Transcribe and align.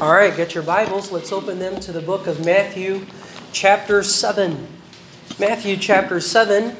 All 0.00 0.14
right, 0.14 0.34
get 0.34 0.54
your 0.54 0.64
Bibles. 0.64 1.12
Let's 1.12 1.30
open 1.30 1.58
them 1.58 1.78
to 1.80 1.92
the 1.92 2.00
book 2.00 2.26
of 2.26 2.42
Matthew, 2.42 3.04
chapter 3.52 4.02
7. 4.02 4.66
Matthew, 5.38 5.76
chapter 5.76 6.20
7. 6.20 6.74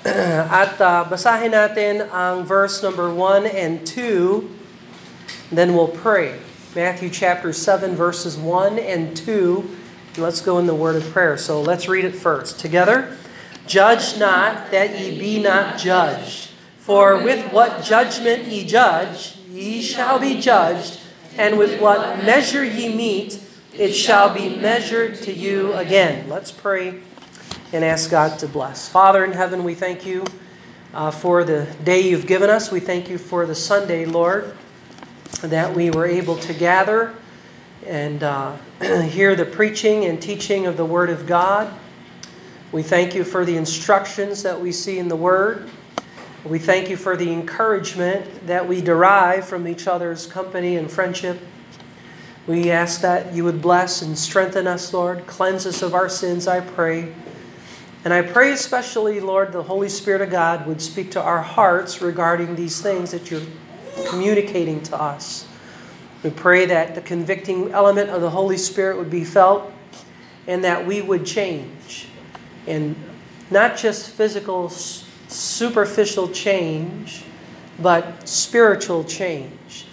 At 0.06 0.80
uh, 0.80 1.04
basahin 1.04 1.52
natin 1.52 2.08
ang 2.08 2.48
verse 2.48 2.82
number 2.82 3.12
1 3.12 3.44
and 3.44 3.86
2. 3.86 4.48
Then 5.52 5.76
we'll 5.76 5.92
pray. 5.92 6.40
Matthew, 6.74 7.10
chapter 7.10 7.52
7, 7.52 7.94
verses 7.94 8.38
1 8.38 8.78
and 8.78 9.14
2. 9.14 9.76
Let's 10.16 10.40
go 10.40 10.56
in 10.56 10.64
the 10.64 10.74
word 10.74 10.96
of 10.96 11.04
prayer. 11.12 11.36
So 11.36 11.60
let's 11.60 11.88
read 11.92 12.06
it 12.06 12.16
first. 12.16 12.58
Together. 12.58 13.18
Judge 13.66 14.16
not 14.16 14.70
that 14.70 14.98
ye 14.98 15.20
be 15.20 15.42
not 15.42 15.76
judged. 15.76 16.48
For 16.80 17.22
with 17.22 17.52
what 17.52 17.84
judgment 17.84 18.44
ye 18.44 18.64
judge, 18.64 19.36
ye 19.52 19.82
shall 19.82 20.18
be 20.18 20.40
judged 20.40 21.04
and 21.38 21.58
with 21.58 21.80
what 21.80 22.24
measure 22.24 22.64
ye 22.64 22.94
meet, 22.94 23.40
it 23.74 23.92
shall 23.92 24.32
be 24.32 24.56
measured 24.56 25.16
to 25.22 25.32
you 25.32 25.74
again. 25.74 26.28
Let's 26.28 26.50
pray 26.50 27.00
and 27.72 27.84
ask 27.84 28.10
God 28.10 28.38
to 28.38 28.48
bless. 28.48 28.88
Father 28.88 29.24
in 29.24 29.32
heaven, 29.32 29.64
we 29.64 29.74
thank 29.74 30.06
you 30.06 30.24
uh, 30.94 31.10
for 31.10 31.44
the 31.44 31.66
day 31.84 32.00
you've 32.00 32.26
given 32.26 32.48
us. 32.48 32.70
We 32.70 32.80
thank 32.80 33.10
you 33.10 33.18
for 33.18 33.44
the 33.44 33.54
Sunday, 33.54 34.06
Lord, 34.06 34.56
that 35.42 35.74
we 35.74 35.90
were 35.90 36.06
able 36.06 36.38
to 36.38 36.54
gather 36.54 37.14
and 37.84 38.22
uh, 38.22 38.56
hear 39.02 39.36
the 39.36 39.44
preaching 39.44 40.06
and 40.06 40.20
teaching 40.20 40.66
of 40.66 40.76
the 40.76 40.86
Word 40.86 41.10
of 41.10 41.26
God. 41.26 41.72
We 42.72 42.82
thank 42.82 43.14
you 43.14 43.24
for 43.24 43.44
the 43.44 43.56
instructions 43.56 44.42
that 44.42 44.60
we 44.60 44.72
see 44.72 44.98
in 44.98 45.08
the 45.08 45.16
Word. 45.16 45.70
We 46.46 46.60
thank 46.60 46.88
you 46.88 46.96
for 46.96 47.16
the 47.16 47.32
encouragement 47.32 48.46
that 48.46 48.68
we 48.68 48.80
derive 48.80 49.48
from 49.48 49.66
each 49.66 49.88
other's 49.88 50.28
company 50.28 50.76
and 50.76 50.88
friendship. 50.88 51.40
We 52.46 52.70
ask 52.70 53.00
that 53.00 53.34
you 53.34 53.42
would 53.42 53.60
bless 53.60 54.00
and 54.00 54.16
strengthen 54.16 54.68
us, 54.68 54.92
Lord. 54.92 55.26
Cleanse 55.26 55.66
us 55.66 55.82
of 55.82 55.92
our 55.92 56.08
sins, 56.08 56.46
I 56.46 56.60
pray. 56.60 57.12
And 58.04 58.14
I 58.14 58.22
pray 58.22 58.52
especially, 58.52 59.18
Lord, 59.18 59.50
the 59.50 59.64
Holy 59.64 59.88
Spirit 59.88 60.20
of 60.20 60.30
God 60.30 60.68
would 60.68 60.80
speak 60.80 61.10
to 61.12 61.20
our 61.20 61.42
hearts 61.42 62.00
regarding 62.00 62.54
these 62.54 62.80
things 62.80 63.10
that 63.10 63.28
you're 63.28 63.42
communicating 64.08 64.80
to 64.84 65.02
us. 65.02 65.48
We 66.22 66.30
pray 66.30 66.64
that 66.66 66.94
the 66.94 67.00
convicting 67.00 67.72
element 67.72 68.10
of 68.10 68.20
the 68.20 68.30
Holy 68.30 68.56
Spirit 68.56 68.98
would 68.98 69.10
be 69.10 69.24
felt 69.24 69.72
and 70.46 70.62
that 70.62 70.86
we 70.86 71.02
would 71.02 71.26
change. 71.26 72.06
And 72.68 72.94
not 73.50 73.76
just 73.76 74.10
physical 74.10 74.70
superficial 75.28 76.28
change, 76.28 77.22
but 77.78 78.28
spiritual 78.28 79.04
change, 79.04 79.86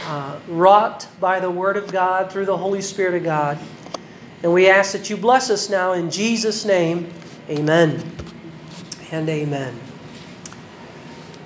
uh, 0.00 0.38
wrought 0.48 1.06
by 1.20 1.40
the 1.40 1.50
Word 1.50 1.76
of 1.76 1.92
God 1.92 2.32
through 2.32 2.46
the 2.46 2.56
Holy 2.56 2.80
Spirit 2.80 3.14
of 3.14 3.24
God. 3.24 3.58
And 4.42 4.52
we 4.52 4.68
ask 4.68 4.92
that 4.92 5.10
you 5.10 5.16
bless 5.16 5.50
us 5.50 5.68
now 5.68 5.92
in 5.92 6.10
Jesus' 6.10 6.64
name. 6.64 7.12
Amen 7.50 8.02
and 9.10 9.28
amen. 9.28 9.74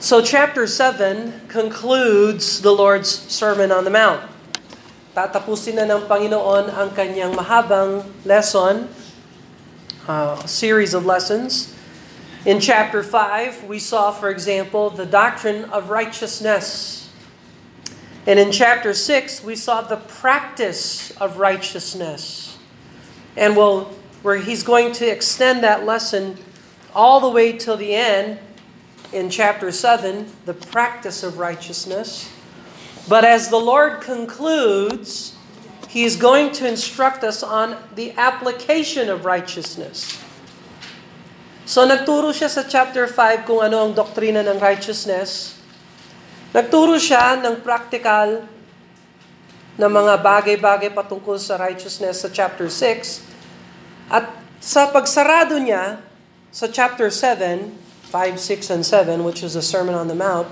So, 0.02 0.20
chapter 0.20 0.66
7 0.66 1.46
concludes 1.46 2.60
the 2.60 2.72
Lord's 2.72 3.08
Sermon 3.08 3.70
on 3.70 3.84
the 3.84 3.90
Mount. 3.94 4.28
Tatapusin 5.14 5.78
na 5.78 5.86
ng 5.86 6.10
Panginoon 6.10 6.74
ang 6.74 6.90
kanyang 6.90 7.38
mahabang 7.38 8.02
lesson, 8.26 8.90
uh, 10.10 10.42
series 10.42 10.90
of 10.90 11.06
lessons. 11.06 11.70
In 12.44 12.58
chapter 12.58 13.04
5, 13.04 13.64
we 13.64 13.78
saw, 13.78 14.10
for 14.10 14.28
example, 14.28 14.90
the 14.90 15.06
doctrine 15.06 15.66
of 15.66 15.90
righteousness. 15.90 17.08
And 18.26 18.36
in 18.36 18.50
chapter 18.50 18.94
6, 18.94 19.44
we 19.44 19.54
saw 19.54 19.82
the 19.82 19.96
practice 19.96 21.12
of 21.18 21.38
righteousness. 21.38 22.58
And 23.36 23.56
we'll, 23.56 23.84
where 24.22 24.38
he's 24.38 24.64
going 24.64 24.92
to 24.94 25.06
extend 25.06 25.62
that 25.62 25.84
lesson 25.84 26.36
all 26.96 27.20
the 27.20 27.30
way 27.30 27.56
till 27.56 27.76
the 27.76 27.94
end 27.94 28.40
in 29.12 29.30
chapter 29.30 29.70
7, 29.70 30.26
the 30.44 30.54
practice 30.54 31.22
of 31.22 31.38
righteousness. 31.38 32.28
But 33.08 33.24
as 33.24 33.50
the 33.50 33.58
Lord 33.58 34.00
concludes, 34.00 35.36
he 35.88 36.02
is 36.02 36.16
going 36.16 36.50
to 36.52 36.66
instruct 36.66 37.22
us 37.22 37.44
on 37.44 37.76
the 37.94 38.12
application 38.12 39.08
of 39.08 39.24
righteousness. 39.24 40.21
So 41.62 41.86
nagturo 41.86 42.34
siya 42.34 42.50
sa 42.50 42.66
chapter 42.66 43.06
5 43.06 43.46
kung 43.46 43.62
ano 43.62 43.86
ang 43.86 43.92
doktrina 43.94 44.42
ng 44.42 44.58
righteousness. 44.58 45.54
Nagturo 46.50 46.98
siya 46.98 47.38
ng 47.38 47.62
practical 47.62 48.44
na 49.78 49.88
mga 49.88 50.20
bagay-bagay 50.20 50.90
patungkol 50.92 51.40
sa 51.40 51.56
righteousness 51.56 52.26
sa 52.26 52.28
chapter 52.28 52.68
6. 52.68 53.24
At 54.10 54.28
sa 54.60 54.90
pagsarado 54.90 55.56
niya 55.56 56.02
sa 56.52 56.68
chapter 56.68 57.08
7, 57.08 57.72
5, 58.10 58.36
6, 58.36 58.74
and 58.74 58.84
7, 58.84 59.24
which 59.24 59.40
is 59.40 59.56
the 59.56 59.64
Sermon 59.64 59.96
on 59.96 60.10
the 60.10 60.18
Mount, 60.18 60.50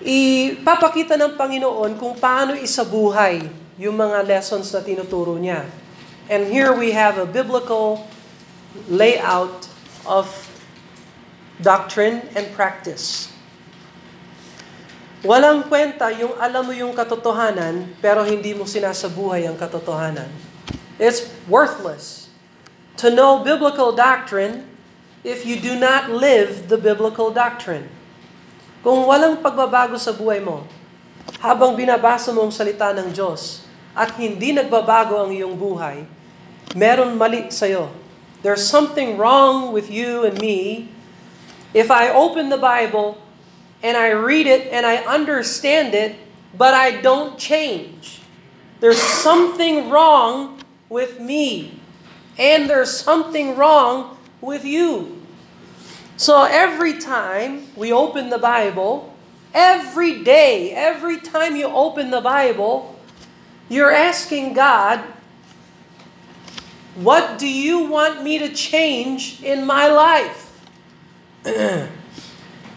ipapakita 0.00 1.18
ng 1.20 1.36
Panginoon 1.36 1.98
kung 2.00 2.16
paano 2.16 2.56
isabuhay 2.56 3.44
yung 3.76 3.98
mga 3.98 4.24
lessons 4.24 4.72
na 4.72 4.80
tinuturo 4.80 5.36
niya. 5.36 5.68
And 6.32 6.48
here 6.48 6.72
we 6.72 6.96
have 6.96 7.20
a 7.20 7.28
biblical 7.28 8.08
layout 8.86 9.66
of 10.06 10.30
doctrine 11.58 12.22
and 12.38 12.46
practice. 12.54 13.34
Walang 15.26 15.66
kwenta 15.66 16.14
yung 16.14 16.38
alam 16.38 16.62
mo 16.62 16.70
yung 16.70 16.94
katotohanan 16.94 17.90
pero 17.98 18.22
hindi 18.22 18.54
mo 18.54 18.62
sinasabuhay 18.62 19.50
ang 19.50 19.58
katotohanan. 19.58 20.30
It's 21.02 21.26
worthless 21.50 22.30
to 23.02 23.10
know 23.10 23.42
biblical 23.42 23.90
doctrine 23.90 24.62
if 25.26 25.42
you 25.42 25.58
do 25.58 25.74
not 25.74 26.10
live 26.14 26.70
the 26.70 26.78
biblical 26.78 27.34
doctrine. 27.34 27.90
Kung 28.86 29.10
walang 29.10 29.42
pagbabago 29.42 29.98
sa 29.98 30.14
buhay 30.14 30.38
mo, 30.38 30.62
habang 31.42 31.74
binabasa 31.74 32.30
mo 32.30 32.46
ang 32.46 32.54
salita 32.54 32.94
ng 32.94 33.10
Diyos 33.10 33.66
at 33.98 34.14
hindi 34.14 34.54
nagbabago 34.54 35.18
ang 35.18 35.34
iyong 35.34 35.58
buhay, 35.58 36.06
meron 36.78 37.18
mali 37.18 37.50
sa 37.50 37.66
iyo 37.66 37.90
there's 38.42 38.66
something 38.66 39.18
wrong 39.18 39.72
with 39.72 39.90
you 39.90 40.24
and 40.24 40.40
me 40.40 40.88
if 41.74 41.90
I 41.90 42.08
open 42.08 42.48
the 42.48 42.56
Bible 42.56 43.20
and 43.82 43.96
I 43.96 44.10
read 44.10 44.46
it 44.46 44.72
and 44.72 44.86
I 44.86 44.96
understand 44.96 45.94
it, 45.94 46.16
but 46.56 46.74
I 46.74 47.00
don't 47.00 47.38
change. 47.38 48.20
There's 48.80 49.00
something 49.00 49.90
wrong 49.90 50.60
with 50.88 51.20
me, 51.20 51.80
and 52.38 52.70
there's 52.70 52.96
something 52.96 53.56
wrong 53.56 54.16
with 54.40 54.64
you. 54.64 55.20
So 56.16 56.44
every 56.44 56.98
time 56.98 57.66
we 57.76 57.92
open 57.92 58.30
the 58.30 58.38
Bible, 58.38 59.14
every 59.52 60.22
day, 60.22 60.72
every 60.72 61.20
time 61.20 61.56
you 61.56 61.66
open 61.66 62.10
the 62.10 62.20
Bible, 62.20 62.98
you're 63.68 63.92
asking 63.92 64.54
God, 64.54 65.04
what 66.98 67.38
do 67.38 67.48
you 67.48 67.84
want 67.84 68.24
me 68.24 68.38
to 68.38 68.52
change 68.52 69.40
in 69.42 69.64
my 69.64 69.86
life? 69.86 70.68
and 71.44 71.88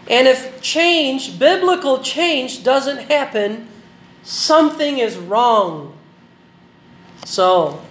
if 0.08 0.62
change, 0.62 1.40
biblical 1.40 1.98
change, 1.98 2.62
doesn't 2.62 3.10
happen, 3.10 3.66
something 4.22 4.98
is 4.98 5.16
wrong. 5.16 5.98
So, 7.24 7.82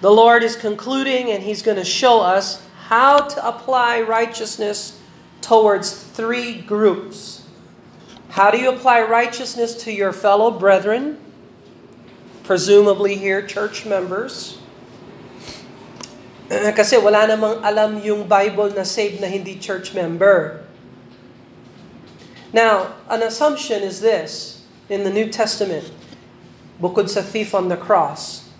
the 0.00 0.10
Lord 0.10 0.44
is 0.44 0.54
concluding 0.54 1.30
and 1.30 1.42
He's 1.42 1.62
going 1.62 1.78
to 1.78 1.84
show 1.84 2.20
us 2.20 2.64
how 2.86 3.18
to 3.18 3.46
apply 3.46 4.02
righteousness 4.02 5.00
towards 5.40 5.92
three 5.92 6.60
groups. 6.60 7.48
How 8.28 8.52
do 8.52 8.58
you 8.58 8.70
apply 8.70 9.02
righteousness 9.02 9.74
to 9.82 9.92
your 9.92 10.12
fellow 10.12 10.52
brethren? 10.52 11.18
Presumably, 12.44 13.16
here, 13.16 13.44
church 13.44 13.84
members. 13.84 14.61
Kasi 16.78 17.00
wala 17.00 17.24
namang 17.24 17.64
alam 17.64 17.96
yung 18.04 18.28
Bible 18.28 18.76
na 18.76 18.84
saved 18.84 19.24
na 19.24 19.28
hindi 19.28 19.56
church 19.56 19.96
member. 19.96 20.60
Now, 22.52 23.00
an 23.08 23.24
assumption 23.24 23.80
is 23.80 24.04
this 24.04 24.60
in 24.92 25.08
the 25.08 25.10
New 25.10 25.32
Testament, 25.32 25.88
bukod 26.76 27.08
sa 27.08 27.24
thief 27.24 27.56
on 27.56 27.72
the 27.72 27.80
cross. 27.80 28.52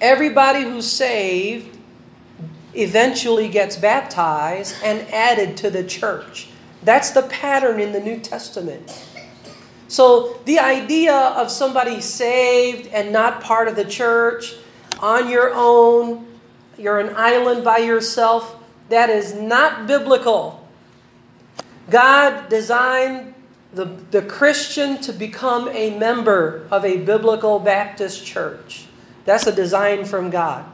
Everybody 0.00 0.68
who's 0.68 0.84
saved 0.84 1.80
eventually 2.76 3.48
gets 3.48 3.76
baptized 3.76 4.76
and 4.84 5.08
added 5.08 5.56
to 5.64 5.70
the 5.72 5.84
church. 5.84 6.52
That's 6.84 7.10
the 7.10 7.24
pattern 7.24 7.80
in 7.80 7.92
the 7.92 8.00
New 8.00 8.20
Testament. 8.20 8.92
So 9.88 10.38
the 10.44 10.60
idea 10.60 11.16
of 11.16 11.50
somebody 11.50 12.00
saved 12.00 12.86
and 12.92 13.12
not 13.12 13.40
part 13.40 13.68
of 13.68 13.76
the 13.76 13.84
church 13.84 14.54
on 15.00 15.28
your 15.28 15.52
own, 15.54 16.29
you're 16.80 16.98
an 16.98 17.14
island 17.16 17.64
by 17.64 17.78
yourself. 17.78 18.56
That 18.88 19.10
is 19.10 19.34
not 19.34 19.86
biblical. 19.86 20.68
God 21.88 22.48
designed 22.48 23.34
the, 23.72 23.84
the 23.84 24.22
Christian 24.22 25.00
to 25.02 25.12
become 25.12 25.68
a 25.68 25.96
member 25.96 26.66
of 26.70 26.84
a 26.84 26.98
biblical 26.98 27.58
Baptist 27.58 28.24
church. 28.24 28.86
That's 29.24 29.46
a 29.46 29.54
design 29.54 30.04
from 30.04 30.30
God. 30.30 30.64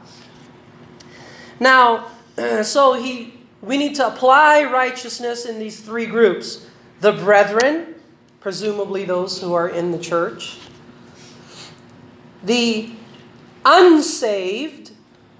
Now, 1.59 2.07
so 2.63 2.93
he 2.93 3.33
we 3.61 3.77
need 3.77 3.95
to 3.95 4.07
apply 4.07 4.63
righteousness 4.63 5.45
in 5.45 5.59
these 5.59 5.79
three 5.79 6.05
groups. 6.05 6.65
The 7.01 7.11
brethren, 7.11 7.95
presumably 8.39 9.03
those 9.03 9.41
who 9.41 9.53
are 9.53 9.67
in 9.67 9.91
the 9.91 9.97
church. 9.97 10.57
The 12.43 12.91
unsaved, 13.65 14.86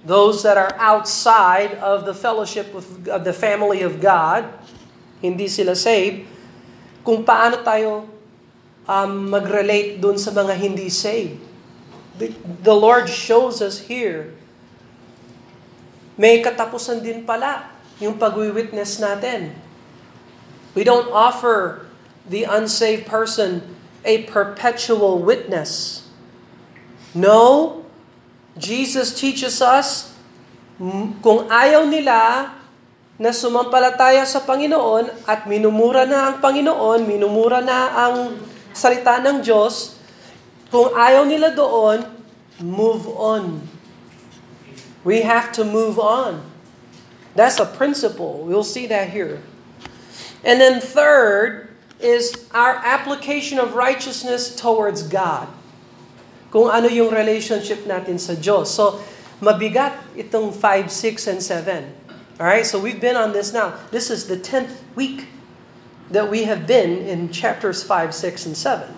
those 0.08 0.40
that 0.40 0.56
are 0.56 0.72
outside 0.80 1.76
of 1.84 2.08
the 2.08 2.16
fellowship 2.16 2.72
of, 2.72 2.88
of 3.12 3.28
the 3.28 3.36
family 3.36 3.84
of 3.84 4.00
God, 4.00 4.48
hindi 5.20 5.52
sila 5.52 5.76
saved, 5.76 6.24
kung 7.04 7.28
paano 7.28 7.60
tayo 7.60 8.08
um, 8.88 9.28
mag-relate 9.28 10.00
dun 10.00 10.16
sa 10.16 10.32
mga 10.32 10.56
hindi 10.56 10.88
saved. 10.88 11.36
The, 12.16 12.32
the 12.64 12.72
Lord 12.72 13.12
shows 13.12 13.60
us 13.60 13.84
here, 13.84 14.32
may 16.16 16.40
katapusan 16.40 17.04
din 17.04 17.28
pala 17.28 17.68
yung 18.00 18.16
pag-witness 18.16 18.96
natin. 18.98 19.52
We 20.72 20.88
don't 20.88 21.12
offer 21.12 21.84
the 22.24 22.48
unsaved 22.48 23.04
person 23.04 23.60
a 24.08 24.24
perpetual 24.24 25.20
witness. 25.20 26.04
No, 27.12 27.84
Jesus 28.58 29.14
teaches 29.14 29.62
us, 29.62 30.12
kung 31.22 31.46
ayaw 31.50 31.86
nila 31.86 32.52
na 33.18 33.34
sumampalataya 33.34 34.22
sa 34.22 34.42
Panginoon 34.42 35.10
at 35.26 35.46
minumura 35.50 36.06
na 36.06 36.30
ang 36.30 36.36
Panginoon, 36.38 37.02
minumura 37.02 37.58
na 37.58 37.90
ang 37.94 38.38
salita 38.70 39.18
ng 39.18 39.42
Diyos, 39.42 39.98
kung 40.70 40.94
ayaw 40.94 41.26
nila 41.26 41.50
doon, 41.50 42.06
move 42.62 43.10
on. 43.10 43.66
We 45.02 45.26
have 45.26 45.50
to 45.58 45.66
move 45.66 45.98
on. 45.98 46.46
That's 47.34 47.58
a 47.58 47.66
principle. 47.66 48.46
We'll 48.46 48.66
see 48.66 48.86
that 48.86 49.10
here. 49.10 49.42
And 50.46 50.62
then 50.62 50.78
third 50.78 51.74
is 51.98 52.46
our 52.54 52.78
application 52.86 53.58
of 53.58 53.74
righteousness 53.74 54.54
towards 54.54 55.02
God. 55.02 55.50
Kung 56.48 56.72
ano 56.72 56.88
yung 56.88 57.12
relationship 57.12 57.84
natin 57.84 58.16
sa 58.16 58.32
Diyos. 58.32 58.72
So, 58.72 59.00
mabigat 59.44 59.94
itong 60.16 60.52
5, 60.52 60.88
6, 60.88 61.26
and 61.28 61.40
7. 61.42 62.40
All 62.40 62.46
right, 62.46 62.64
so 62.64 62.78
we've 62.78 63.00
been 63.00 63.16
on 63.16 63.32
this 63.32 63.52
now. 63.52 63.74
This 63.90 64.10
is 64.10 64.26
the 64.26 64.36
10th 64.36 64.80
week 64.94 65.26
that 66.10 66.30
we 66.30 66.44
have 66.44 66.66
been 66.66 67.04
in 67.04 67.30
chapters 67.30 67.82
5, 67.82 68.14
6, 68.14 68.46
and 68.46 68.56
7. 68.56 68.94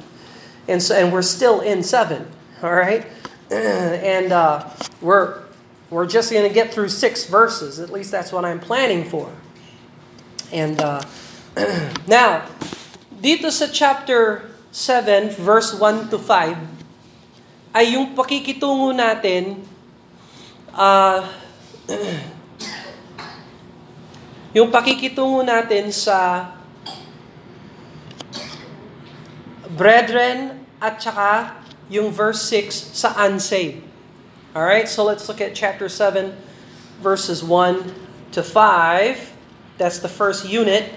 And, 0.69 0.83
so, 0.83 0.95
and 0.95 1.13
we're 1.13 1.27
still 1.27 1.61
in 1.61 1.83
7. 1.83 2.29
All 2.63 2.75
right? 2.75 3.07
And 3.51 4.33
uh, 4.33 4.69
we're, 5.01 5.43
we're 5.91 6.07
just 6.07 6.31
going 6.31 6.47
to 6.47 6.55
get 6.55 6.73
through 6.73 6.89
six 6.89 7.27
verses. 7.27 7.81
At 7.81 7.91
least 7.91 8.11
that's 8.11 8.31
what 8.31 8.45
I'm 8.45 8.61
planning 8.61 9.05
for. 9.05 9.33
And 10.53 10.81
uh, 10.81 11.03
now, 12.07 12.47
dito 13.21 13.51
sa 13.51 13.67
chapter 13.67 14.51
7, 14.71 15.31
verse 15.31 15.75
1 15.75 16.11
to 16.11 16.19
5, 16.19 16.80
ay 17.71 17.95
yung 17.95 18.15
pakikitungo 18.19 18.91
natin 18.91 19.63
uh, 20.75 21.23
yung 24.57 24.71
pakikitungo 24.71 25.47
natin 25.47 25.95
sa 25.95 26.51
brethren 29.71 30.67
at 30.83 30.99
saka 30.99 31.55
yung 31.91 32.11
verse 32.11 32.43
6 32.47 32.95
sa 32.95 33.15
unsaved. 33.27 33.83
Alright, 34.55 34.89
so 34.91 35.05
let's 35.07 35.29
look 35.31 35.41
at 35.41 35.55
chapter 35.55 35.89
7, 35.89 36.35
verses 36.99 37.43
1 37.43 37.95
to 38.33 38.43
5. 38.43 39.33
That's 39.79 39.99
the 39.99 40.11
first 40.11 40.49
unit. 40.49 40.91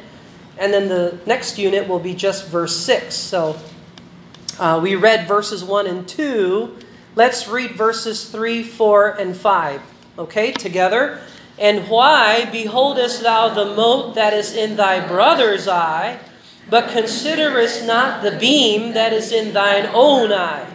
And 0.58 0.74
then 0.74 0.90
the 0.90 1.18
next 1.26 1.58
unit 1.58 1.88
will 1.88 2.02
be 2.02 2.14
just 2.14 2.48
verse 2.50 2.76
6. 2.76 3.14
So 3.14 3.58
uh, 4.60 4.80
we 4.82 4.96
read 4.96 5.28
verses 5.28 5.64
1 5.64 5.88
and 5.88 6.08
2. 6.08 6.78
Let's 7.16 7.48
read 7.48 7.72
verses 7.72 8.30
3, 8.30 8.64
4, 8.64 9.10
and 9.12 9.36
5. 9.36 9.82
Okay, 10.20 10.52
together. 10.52 11.22
And 11.58 11.88
why 11.88 12.46
beholdest 12.52 13.22
thou 13.22 13.50
the 13.50 13.66
mote 13.66 14.16
that 14.16 14.34
is 14.34 14.56
in 14.56 14.76
thy 14.76 15.06
brother's 15.08 15.68
eye, 15.68 16.20
but 16.70 16.92
considerest 16.92 17.86
not 17.86 18.24
the 18.24 18.32
beam 18.32 18.94
that 18.94 19.14
is 19.14 19.32
in 19.32 19.54
thine 19.54 19.90
own 19.94 20.32
eye? 20.32 20.68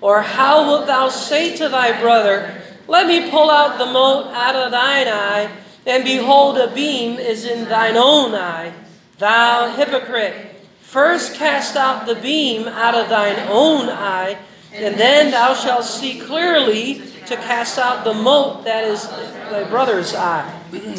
Or 0.00 0.22
how 0.22 0.66
wilt 0.66 0.86
thou 0.86 1.08
say 1.08 1.56
to 1.56 1.68
thy 1.68 1.98
brother, 2.00 2.62
Let 2.86 3.06
me 3.06 3.30
pull 3.30 3.50
out 3.50 3.78
the 3.78 3.86
mote 3.86 4.26
out 4.28 4.54
of 4.54 4.70
thine 4.70 5.08
eye, 5.08 5.50
and 5.86 6.04
behold, 6.04 6.58
a 6.58 6.72
beam 6.72 7.18
is 7.18 7.44
in 7.44 7.68
thine 7.68 7.96
own 7.96 8.34
eye? 8.34 8.72
Thou 9.18 9.74
hypocrite, 9.74 10.57
first 10.88 11.36
cast 11.36 11.76
out 11.76 12.08
the 12.08 12.16
beam 12.16 12.64
out 12.64 12.96
of 12.96 13.12
thine 13.12 13.36
own 13.52 13.92
eye, 13.92 14.40
and 14.72 14.96
then 14.96 15.30
thou 15.30 15.52
shalt 15.52 15.84
see 15.84 16.18
clearly 16.18 17.04
to 17.28 17.36
cast 17.36 17.76
out 17.76 18.08
the 18.08 18.14
mote 18.16 18.64
that 18.64 18.88
is 18.88 19.04
thy 19.52 19.68
brother's 19.68 20.16
eye. 20.16 20.48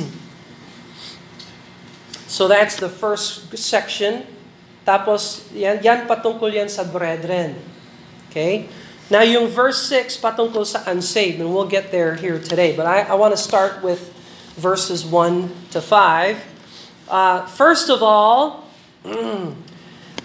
so 2.29 2.47
that's 2.47 2.77
the 2.77 2.89
first 2.89 3.49
section. 3.57 4.29
Tapos, 4.85 5.49
yan, 5.57 5.81
yan 5.81 6.05
patungkol 6.05 6.53
yan 6.53 6.69
sa 6.69 6.85
brethren. 6.85 7.57
Okay? 8.29 8.69
Now, 9.09 9.25
yung 9.25 9.49
verse 9.49 9.89
6 9.89 10.21
patungkol 10.21 10.69
sa 10.69 10.85
unsaved, 10.85 11.41
and 11.41 11.49
we'll 11.49 11.69
get 11.69 11.89
there 11.89 12.13
here 12.13 12.37
today. 12.37 12.77
But 12.77 12.85
I, 12.85 13.09
I 13.09 13.15
want 13.17 13.33
to 13.33 13.41
start 13.41 13.81
with 13.81 14.13
verses 14.53 15.01
1 15.01 15.73
to 15.73 15.81
5. 15.81 17.09
Uh, 17.09 17.45
first 17.49 17.89
of 17.89 18.05
all, 18.05 18.69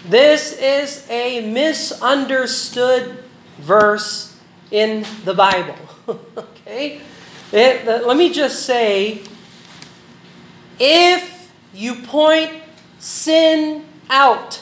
this 0.09 0.53
is 0.53 1.07
a 1.09 1.51
misunderstood 1.51 3.23
verse 3.57 4.37
in 4.71 5.05
the 5.23 5.33
Bible. 5.33 5.75
okay? 6.37 7.01
It, 7.51 7.85
let 7.85 8.17
me 8.17 8.31
just 8.31 8.65
say 8.65 9.21
if 10.79 11.51
you 11.73 11.95
point 11.95 12.51
sin 12.99 13.85
out, 14.09 14.61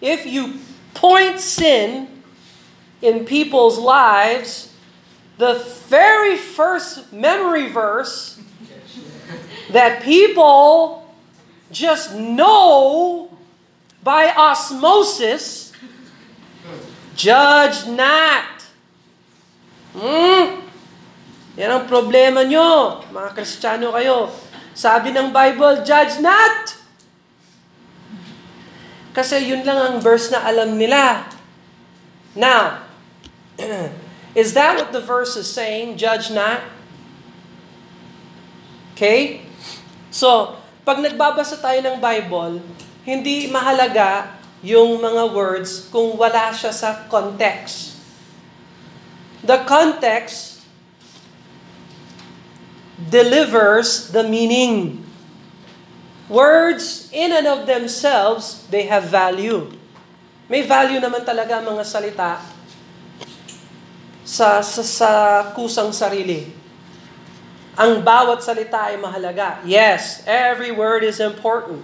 if 0.00 0.26
you 0.26 0.54
point 0.94 1.40
sin 1.40 2.08
in 3.02 3.24
people's 3.24 3.78
lives, 3.78 4.72
the 5.38 5.54
very 5.88 6.36
first 6.36 7.12
memory 7.12 7.68
verse 7.68 8.40
that 9.70 10.02
people 10.02 11.14
just 11.70 12.14
know 12.14 13.37
by 14.08 14.32
osmosis 14.32 15.76
judge 17.12 17.84
not. 17.92 18.64
Hmm? 19.92 20.64
Yan 21.60 21.70
ang 21.74 21.84
problema 21.84 22.40
nyo, 22.46 23.02
mga 23.12 23.36
Kristiyano 23.36 23.92
kayo. 23.92 24.32
Sabi 24.72 25.12
ng 25.12 25.34
Bible, 25.34 25.84
judge 25.84 26.22
not! 26.24 26.78
Kasi 29.10 29.42
yun 29.44 29.66
lang 29.66 29.76
ang 29.76 29.96
verse 29.98 30.30
na 30.30 30.46
alam 30.46 30.78
nila. 30.78 31.26
Now, 32.38 32.86
is 34.38 34.54
that 34.54 34.78
what 34.78 34.94
the 34.94 35.02
verse 35.02 35.34
is 35.34 35.50
saying, 35.50 35.98
judge 35.98 36.30
not? 36.30 36.62
Okay? 38.94 39.42
So, 40.14 40.54
pag 40.86 41.02
nagbabasa 41.02 41.58
tayo 41.58 41.82
ng 41.82 41.98
Bible, 41.98 42.62
hindi 43.08 43.48
mahalaga 43.48 44.36
yung 44.60 45.00
mga 45.00 45.32
words 45.32 45.88
kung 45.88 46.12
wala 46.20 46.52
siya 46.52 46.76
sa 46.76 47.08
context. 47.08 47.96
The 49.40 49.64
context 49.64 50.60
delivers 53.00 54.12
the 54.12 54.28
meaning. 54.28 55.08
Words, 56.28 57.08
in 57.08 57.32
and 57.32 57.48
of 57.48 57.64
themselves, 57.64 58.68
they 58.68 58.84
have 58.84 59.08
value. 59.08 59.72
May 60.52 60.68
value 60.68 61.00
naman 61.00 61.24
talaga 61.24 61.64
mga 61.64 61.84
salita 61.88 62.44
sa, 64.20 64.60
sa, 64.60 64.82
sa 64.84 65.10
kusang 65.56 65.88
sarili. 65.96 66.52
Ang 67.72 68.04
bawat 68.04 68.44
salita 68.44 68.92
ay 68.92 69.00
mahalaga. 69.00 69.64
Yes, 69.64 70.20
every 70.28 70.68
word 70.68 71.00
is 71.08 71.16
important. 71.24 71.80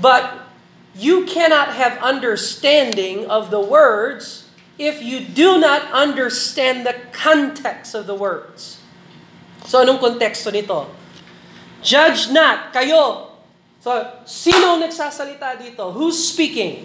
But 0.00 0.48
you 0.94 1.24
cannot 1.26 1.74
have 1.74 1.98
understanding 2.02 3.28
of 3.28 3.50
the 3.50 3.60
words 3.60 4.48
if 4.78 5.02
you 5.02 5.20
do 5.20 5.60
not 5.60 5.92
understand 5.92 6.86
the 6.86 6.96
context 7.12 7.94
of 7.94 8.08
the 8.08 8.14
words. 8.16 8.80
So 9.68 9.84
anong 9.84 10.00
konteksto 10.00 10.48
nito? 10.50 10.88
Judge 11.84 12.32
not, 12.32 12.72
kayo. 12.72 13.30
So, 13.80 13.92
sino 14.28 14.76
nagsasalita 14.76 15.56
dito? 15.56 15.88
Who's 15.92 16.20
speaking? 16.20 16.84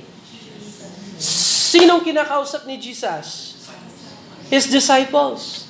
Sinong 1.20 2.04
kinakausap 2.08 2.64
ni 2.64 2.80
Jesus? 2.80 3.60
His 4.48 4.72
disciples. 4.72 5.68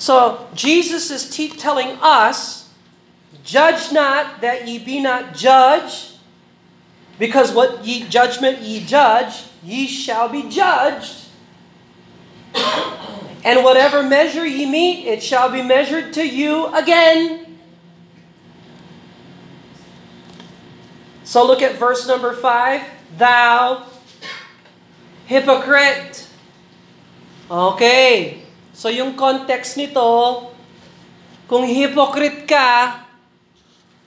So, 0.00 0.48
Jesus 0.56 1.12
is 1.12 1.28
te- 1.28 1.52
telling 1.52 2.00
us, 2.00 2.72
Judge 3.44 3.92
not 3.92 4.40
that 4.40 4.64
ye 4.64 4.80
be 4.80 5.00
not 5.00 5.36
judged, 5.36 6.09
because 7.20 7.52
what 7.52 7.84
ye 7.84 8.08
judgment 8.08 8.64
ye 8.64 8.80
judge, 8.80 9.44
ye 9.60 9.84
shall 9.84 10.32
be 10.32 10.48
judged. 10.48 11.28
And 13.44 13.60
whatever 13.60 14.00
measure 14.00 14.48
ye 14.48 14.64
meet, 14.64 15.04
it 15.04 15.20
shall 15.20 15.52
be 15.52 15.60
measured 15.60 16.16
to 16.16 16.24
you 16.24 16.72
again. 16.72 17.60
So 21.28 21.44
look 21.44 21.60
at 21.60 21.76
verse 21.76 22.08
number 22.08 22.32
5. 22.32 23.20
Thou 23.20 23.84
hypocrite. 25.28 26.24
Okay. 27.52 28.40
So 28.72 28.88
yung 28.88 29.12
context 29.12 29.76
nito, 29.76 30.48
kung 31.44 31.68
hypocrite 31.68 32.48
ka, 32.48 33.04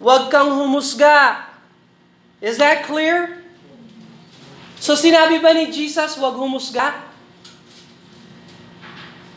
huwag 0.02 0.34
kang 0.34 0.50
humusga. 0.50 1.53
Is 2.44 2.60
that 2.60 2.84
clear? 2.84 3.40
So 4.84 5.00
sinabi 5.00 5.40
ba 5.40 5.56
ni 5.56 5.72
Jesus, 5.72 6.20
huwag 6.20 6.36
humusga? 6.36 7.08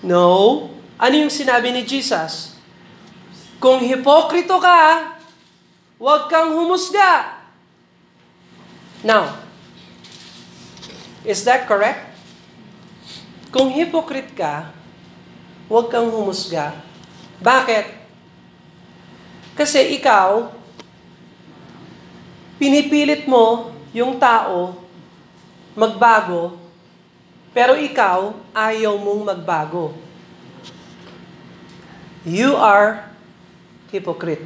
No. 0.03 0.67
Ano 0.99 1.15
yung 1.15 1.31
sinabi 1.31 1.71
ni 1.71 1.87
Jesus? 1.87 2.59
Kung 3.63 3.79
hipokrito 3.79 4.59
ka, 4.59 5.15
huwag 6.03 6.27
kang 6.27 6.51
humusga. 6.59 7.39
Now, 9.07 9.39
is 11.23 11.47
that 11.47 11.71
correct? 11.71 12.11
Kung 13.55 13.71
hypocrite 13.71 14.35
ka, 14.35 14.75
huwag 15.71 15.95
kang 15.95 16.11
humusga. 16.11 16.75
Bakit? 17.39 17.87
Kasi 19.55 19.95
ikaw, 19.95 20.51
pinipilit 22.57 23.29
mo 23.29 23.73
yung 23.93 24.21
tao 24.21 24.81
magbago, 25.77 26.57
pero 27.53 27.77
ikaw, 27.77 28.33
ayaw 28.53 28.97
mong 28.97 29.23
magbago. 29.33 29.97
You 32.27 32.57
are 32.59 33.07
hypocrite. 33.93 34.45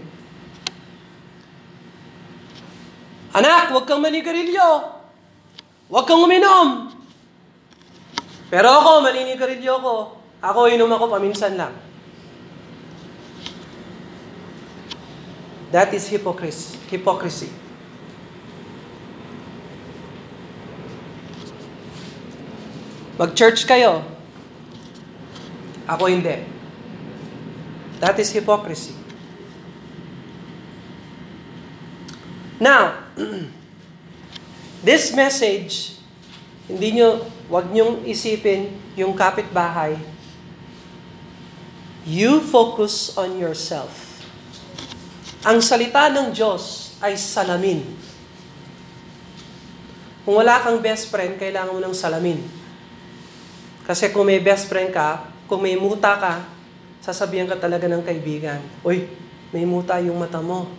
Anak, 3.31 3.71
huwag 3.71 3.87
kang 3.87 4.03
manigarilyo. 4.03 4.99
Huwag 5.87 6.07
kang 6.07 6.23
uminom. 6.23 6.91
Pero 8.51 8.67
ako, 8.67 9.07
maninigarilyo 9.07 9.75
ko. 9.79 9.95
Ako, 10.43 10.67
inom 10.67 10.91
ako 10.91 11.05
paminsan 11.15 11.55
lang. 11.55 11.75
That 15.71 15.95
is 15.95 16.11
hypocrisy. 16.11 16.75
hypocrisy. 16.91 17.60
Mag-church 23.21 23.69
kayo. 23.69 24.01
Ako 25.85 26.09
hindi. 26.09 26.41
That 28.01 28.17
is 28.17 28.33
hypocrisy. 28.33 28.97
Now, 32.57 32.97
this 34.89 35.13
message, 35.13 36.01
hindi 36.65 36.97
nyo, 36.97 37.29
wag 37.53 37.69
nyong 37.69 38.09
isipin 38.09 38.73
yung 38.97 39.13
kapitbahay. 39.13 40.01
You 42.09 42.41
focus 42.41 43.13
on 43.21 43.37
yourself. 43.37 44.25
Ang 45.45 45.61
salita 45.61 46.09
ng 46.09 46.33
Diyos 46.33 46.97
ay 47.05 47.21
salamin. 47.21 47.85
Kung 50.25 50.41
wala 50.41 50.57
kang 50.65 50.81
best 50.81 51.13
friend, 51.13 51.37
kailangan 51.37 51.77
mo 51.77 51.81
ng 51.85 51.93
salamin. 51.93 52.61
Kasi 53.91 54.15
kung 54.15 54.31
may 54.31 54.39
best 54.39 54.71
friend 54.71 54.95
ka, 54.95 55.27
kung 55.51 55.67
may 55.67 55.75
muta 55.75 56.15
ka, 56.15 56.47
sasabihan 57.03 57.51
ka 57.51 57.59
talaga 57.59 57.91
ng 57.91 58.07
kaibigan, 58.07 58.63
Uy, 58.87 59.11
may 59.51 59.67
muta 59.67 59.99
yung 59.99 60.15
mata 60.15 60.39
mo. 60.39 60.71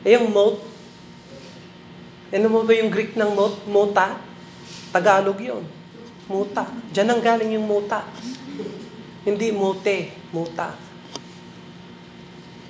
Eh 0.00 0.16
yung 0.16 0.32
mote, 0.32 0.64
ano 2.32 2.48
mo 2.48 2.64
ba 2.64 2.72
yung 2.72 2.88
Greek 2.88 3.20
ng 3.20 3.36
mote? 3.36 3.60
Mota? 3.68 4.16
Tagalog 4.88 5.36
yun. 5.36 5.60
Muta. 6.24 6.64
Diyan 6.88 7.12
ang 7.12 7.20
galing 7.20 7.52
yung 7.52 7.68
muta. 7.68 8.08
Hindi 9.28 9.52
mote, 9.52 10.16
muta. 10.32 10.72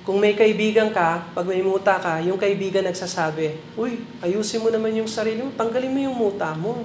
Kung 0.03 0.19
may 0.19 0.35
kaibigan 0.35 0.91
ka, 0.91 1.23
pag 1.31 1.47
may 1.47 1.63
muta 1.63 1.95
ka, 2.03 2.19
yung 2.19 2.35
kaibigan 2.35 2.83
nagsasabi, 2.83 3.79
Uy, 3.79 4.03
ayusin 4.19 4.59
mo 4.59 4.67
naman 4.67 4.91
yung 4.91 5.07
sarili 5.07 5.39
mo, 5.39 5.55
tanggalin 5.55 5.95
mo 5.95 5.99
yung 6.03 6.19
muta 6.19 6.51
mo. 6.51 6.83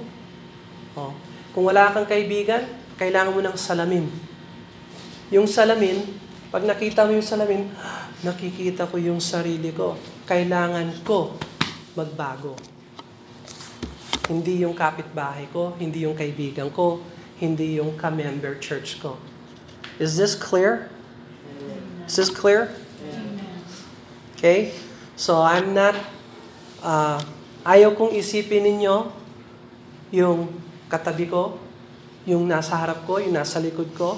Oh. 0.95 1.11
Kung 1.51 1.67
wala 1.67 1.91
kang 1.91 2.07
kaibigan, 2.07 2.84
kailangan 2.95 3.35
mo 3.35 3.41
ng 3.43 3.57
salamin. 3.59 4.07
Yung 5.33 5.49
salamin, 5.49 6.05
pag 6.47 6.63
nakita 6.63 7.03
mo 7.03 7.11
yung 7.11 7.25
salamin, 7.25 7.67
nakikita 8.23 8.87
ko 8.87 8.95
yung 8.95 9.19
sarili 9.19 9.75
ko. 9.75 9.99
Kailangan 10.23 11.03
ko 11.03 11.35
magbago. 11.97 12.55
Hindi 14.31 14.63
yung 14.63 14.73
kapitbahay 14.73 15.51
ko, 15.51 15.75
hindi 15.77 16.07
yung 16.07 16.15
kaibigan 16.15 16.71
ko, 16.71 17.03
hindi 17.37 17.77
yung 17.77 17.99
ka-member 17.99 18.57
church 18.63 18.97
ko. 19.03 19.19
Is 19.99 20.15
this 20.15 20.33
clear? 20.33 20.87
Is 22.07 22.15
this 22.15 22.31
clear? 22.31 22.71
Okay? 24.35 24.71
So 25.19 25.43
I'm 25.43 25.75
not, 25.75 25.95
uh, 26.79 27.19
ayaw 27.67 27.91
kong 27.97 28.15
isipin 28.15 28.63
ninyo 28.63 29.11
yung 30.15 30.53
katabi 30.87 31.27
ko, 31.27 31.64
yung 32.25 32.49
nasa 32.49 32.73
harap 32.73 33.05
ko, 33.05 33.21
yung 33.21 33.37
nasa 33.37 33.61
likod 33.61 33.93
ko. 33.93 34.17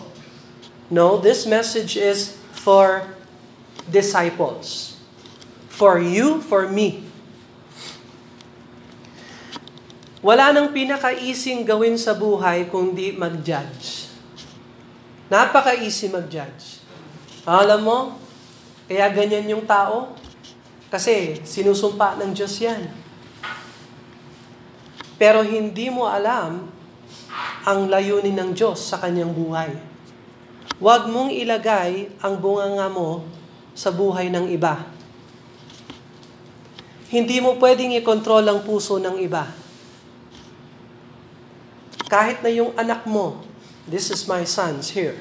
No, 0.87 1.19
this 1.19 1.43
message 1.43 1.99
is 1.99 2.39
for 2.55 3.03
disciples. 3.91 4.95
For 5.67 5.99
you, 5.99 6.39
for 6.39 6.71
me. 6.71 7.03
Wala 10.23 10.49
nang 10.55 10.71
pinaka-easing 10.73 11.67
gawin 11.67 11.99
sa 11.99 12.15
buhay 12.15 12.65
kundi 12.71 13.13
mag-judge. 13.13 14.09
Napaka-easy 15.27 16.07
mag-judge. 16.07 16.81
Alam 17.43 17.81
mo, 17.83 17.99
kaya 18.87 19.11
ganyan 19.11 19.51
yung 19.51 19.67
tao. 19.67 20.15
Kasi 20.87 21.43
sinusumpa 21.43 22.15
ng 22.15 22.31
Diyos 22.31 22.55
yan. 22.63 22.87
Pero 25.19 25.43
hindi 25.43 25.91
mo 25.91 26.07
alam 26.07 26.76
ang 27.67 27.91
layunin 27.91 28.35
ng 28.35 28.51
Diyos 28.55 28.79
sa 28.79 29.01
kanyang 29.01 29.35
buhay. 29.35 29.71
Huwag 30.77 31.09
mong 31.09 31.33
ilagay 31.33 32.13
ang 32.21 32.37
bunganga 32.37 32.87
mo 32.87 33.25
sa 33.73 33.89
buhay 33.89 34.29
ng 34.29 34.45
iba. 34.53 34.85
Hindi 37.07 37.39
mo 37.39 37.55
pwedeng 37.57 37.95
i-control 37.97 38.45
ang 38.45 38.59
puso 38.67 38.99
ng 38.99 39.17
iba. 39.23 39.47
Kahit 42.07 42.39
na 42.43 42.51
yung 42.51 42.71
anak 42.79 43.03
mo, 43.03 43.43
this 43.83 44.11
is 44.11 44.27
my 44.27 44.47
sons 44.47 44.95
here. 44.95 45.19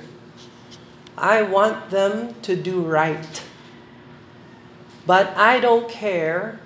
I 1.17 1.41
want 1.43 1.89
them 1.89 2.37
to 2.45 2.53
do 2.53 2.85
right. 2.85 3.43
But 5.07 5.33
I 5.39 5.59
don't 5.59 5.89
care. 5.89 6.59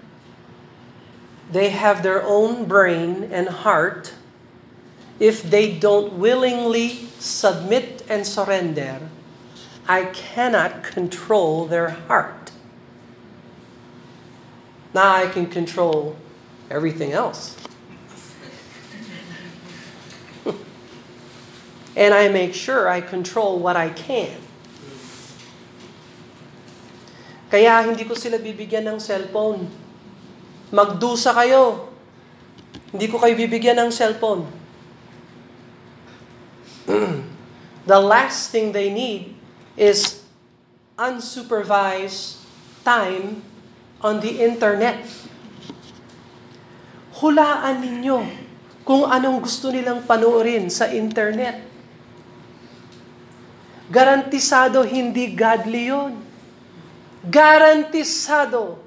They 1.52 1.70
have 1.70 2.02
their 2.02 2.25
own 2.25 2.64
brain 2.64 3.28
and 3.30 3.49
heart. 3.62 4.16
If 5.20 5.44
they 5.44 5.76
don't 5.76 6.16
willingly 6.16 7.04
submit 7.20 8.02
and 8.08 8.26
surrender, 8.26 9.04
I 9.84 10.08
cannot 10.16 10.82
control 10.82 11.68
their 11.68 11.90
heart. 12.08 12.50
Now 14.96 15.12
I 15.12 15.28
can 15.28 15.46
control 15.46 16.16
everything 16.72 17.12
else. 17.12 17.54
and 21.94 22.14
I 22.14 22.32
make 22.32 22.54
sure 22.56 22.88
I 22.88 23.04
control 23.04 23.60
what 23.60 23.76
I 23.76 23.90
can. 23.90 24.40
Kaya 27.50 27.82
hindi 27.84 28.08
ko 28.08 28.14
sila 28.16 28.38
bibigyan 28.40 28.88
ng 28.88 28.98
cellphone. 29.02 29.68
Magdusa 30.72 31.34
kayo. 31.34 31.92
Hindi 32.94 33.10
ko 33.10 33.20
kayo 33.20 33.34
bibigyan 33.36 33.76
ng 33.84 33.90
cellphone. 33.90 34.60
The 37.87 38.00
last 38.00 38.50
thing 38.50 38.75
they 38.75 38.90
need 38.90 39.35
is 39.78 40.23
unsupervised 40.99 42.42
time 42.82 43.42
on 44.02 44.18
the 44.20 44.42
internet. 44.42 45.04
Hulaan 47.20 47.85
ninyo 47.85 48.18
kung 48.82 49.06
anong 49.06 49.44
gusto 49.44 49.68
nilang 49.68 50.02
panoorin 50.09 50.73
sa 50.73 50.88
internet. 50.88 51.62
Garantisado 53.90 54.87
hindi 54.87 55.35
godly 55.35 55.92
yun. 55.92 56.12
Garantisado. 57.26 58.80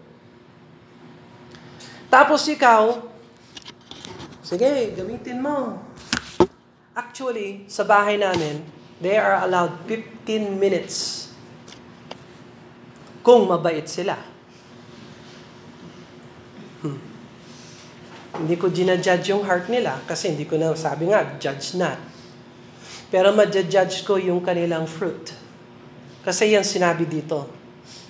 Tapos 2.09 2.45
ikaw, 2.49 3.03
sige, 4.41 4.95
gamitin 4.97 5.37
mo. 5.43 5.92
Actually, 6.93 7.65
sa 7.65 7.81
bahay 7.81 8.21
namin, 8.21 8.61
they 9.01 9.17
are 9.17 9.41
allowed 9.41 9.73
15 9.89 10.61
minutes 10.61 11.29
kung 13.25 13.49
mabait 13.49 13.89
sila. 13.89 14.19
Hmm. 16.85 17.01
Hindi 18.43 18.55
ko 18.57 18.69
ginajudge 18.69 19.33
yung 19.33 19.41
heart 19.45 19.69
nila 19.73 20.01
kasi 20.05 20.33
hindi 20.33 20.45
ko 20.45 20.57
na 20.59 20.77
sabi 20.77 21.09
nga, 21.09 21.25
judge 21.41 21.73
not. 21.79 21.97
Pero 23.13 23.29
madjudge 23.29 24.01
ko 24.09 24.17
yung 24.17 24.41
kanilang 24.41 24.89
fruit. 24.89 25.37
Kasi 26.25 26.57
yan 26.57 26.65
sinabi 26.65 27.05
dito. 27.05 27.45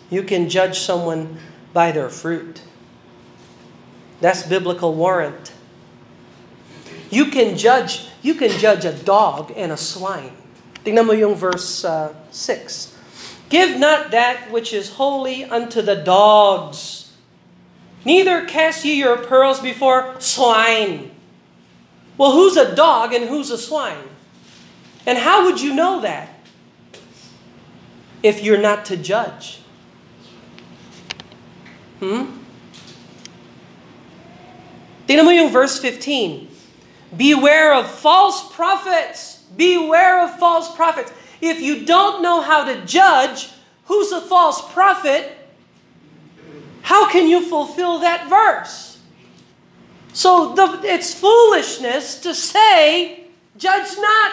You 0.07 0.23
can 0.23 0.47
judge 0.47 0.79
someone 0.79 1.35
by 1.75 1.91
their 1.91 2.07
fruit. 2.07 2.63
That's 4.23 4.47
biblical 4.47 4.95
warrant. 4.95 5.51
You 7.11 7.27
can 7.27 7.59
judge, 7.59 8.07
you 8.23 8.33
can 8.33 8.49
judge 8.57 8.85
a 8.85 8.93
dog 8.93 9.53
and 9.55 9.71
a 9.71 9.77
swine. 9.77 10.31
Tingnan 10.83 11.05
mo 11.05 11.13
yung 11.13 11.35
verse 11.35 11.83
uh, 11.85 12.15
6. 12.31 12.97
Give 13.49 13.77
not 13.77 14.09
that 14.11 14.49
which 14.49 14.73
is 14.73 14.95
holy 14.95 15.43
unto 15.43 15.83
the 15.83 15.95
dogs, 15.95 17.13
neither 18.03 18.45
cast 18.45 18.83
ye 18.83 18.95
your 18.95 19.17
pearls 19.17 19.59
before 19.59 20.15
swine. 20.19 21.11
Well, 22.17 22.31
who's 22.31 22.57
a 22.57 22.73
dog 22.73 23.13
and 23.13 23.29
who's 23.29 23.51
a 23.51 23.57
swine? 23.57 24.09
And 25.05 25.17
how 25.17 25.45
would 25.45 25.61
you 25.61 25.75
know 25.75 26.01
that 26.01 26.29
if 28.23 28.41
you're 28.41 28.61
not 28.61 28.85
to 28.85 28.97
judge? 28.97 29.59
Hmm? 31.99 32.39
Tingnan 35.07 35.25
mo 35.25 35.31
yung 35.31 35.51
verse 35.51 35.79
15. 35.79 36.52
Beware 37.15 37.73
of 37.73 37.89
false 37.89 38.51
prophets. 38.53 39.43
Beware 39.55 40.25
of 40.25 40.39
false 40.39 40.73
prophets. 40.75 41.11
If 41.41 41.61
you 41.61 41.85
don't 41.85 42.21
know 42.21 42.41
how 42.41 42.65
to 42.65 42.85
judge 42.85 43.49
who's 43.85 44.11
a 44.11 44.21
false 44.21 44.61
prophet, 44.73 45.37
how 46.81 47.09
can 47.09 47.27
you 47.27 47.43
fulfill 47.43 47.99
that 47.99 48.29
verse? 48.29 48.99
So 50.13 50.53
the, 50.53 50.81
it's 50.83 51.13
foolishness 51.13 52.21
to 52.21 52.33
say, 52.33 53.25
judge 53.57 53.97
not. 53.97 54.31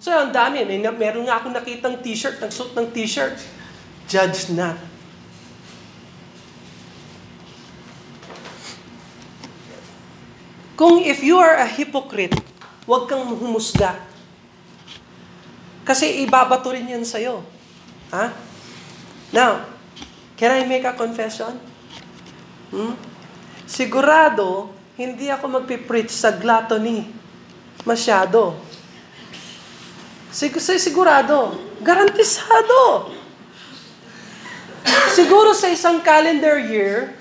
So 0.00 0.14
ang 0.14 0.32
dami, 0.32 0.64
may, 0.64 0.80
meron 0.80 1.28
nga 1.28 1.42
akong 1.42 1.52
nakitang 1.52 2.00
t-shirt, 2.00 2.40
nagsuot 2.40 2.72
ng 2.78 2.88
t-shirt, 2.94 3.36
judge 4.08 4.48
not. 4.54 4.78
Kung 10.76 11.00
if 11.00 11.24
you 11.24 11.40
are 11.40 11.56
a 11.56 11.64
hypocrite, 11.64 12.36
huwag 12.84 13.08
kang 13.08 13.24
humusga. 13.32 13.96
Kasi 15.88 16.20
ibabato 16.20 16.68
rin 16.68 16.84
yan 16.84 17.00
sa'yo. 17.00 17.40
Ha? 18.12 18.36
Now, 19.32 19.64
can 20.36 20.52
I 20.52 20.68
make 20.68 20.84
a 20.84 20.92
confession? 20.92 21.56
Hmm? 22.68 22.92
Sigurado, 23.64 24.68
hindi 25.00 25.32
ako 25.32 25.64
magpipreach 25.64 26.12
sa 26.12 26.36
gluttony. 26.36 27.08
Masyado. 27.88 28.60
Sig- 30.28 30.60
sigurado. 30.60 31.56
Garantisado. 31.80 33.16
Siguro 35.16 35.56
sa 35.56 35.72
isang 35.72 36.04
calendar 36.04 36.60
year, 36.60 37.15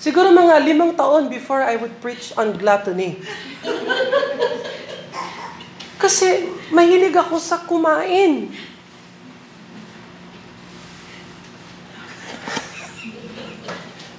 Siguro 0.00 0.32
mga 0.32 0.64
limang 0.64 0.96
taon 0.96 1.28
before 1.28 1.60
I 1.60 1.76
would 1.76 2.00
preach 2.00 2.32
on 2.40 2.56
gluttony. 2.56 3.20
Kasi 6.00 6.48
mahilig 6.72 7.12
ako 7.12 7.36
sa 7.36 7.60
kumain. 7.60 8.48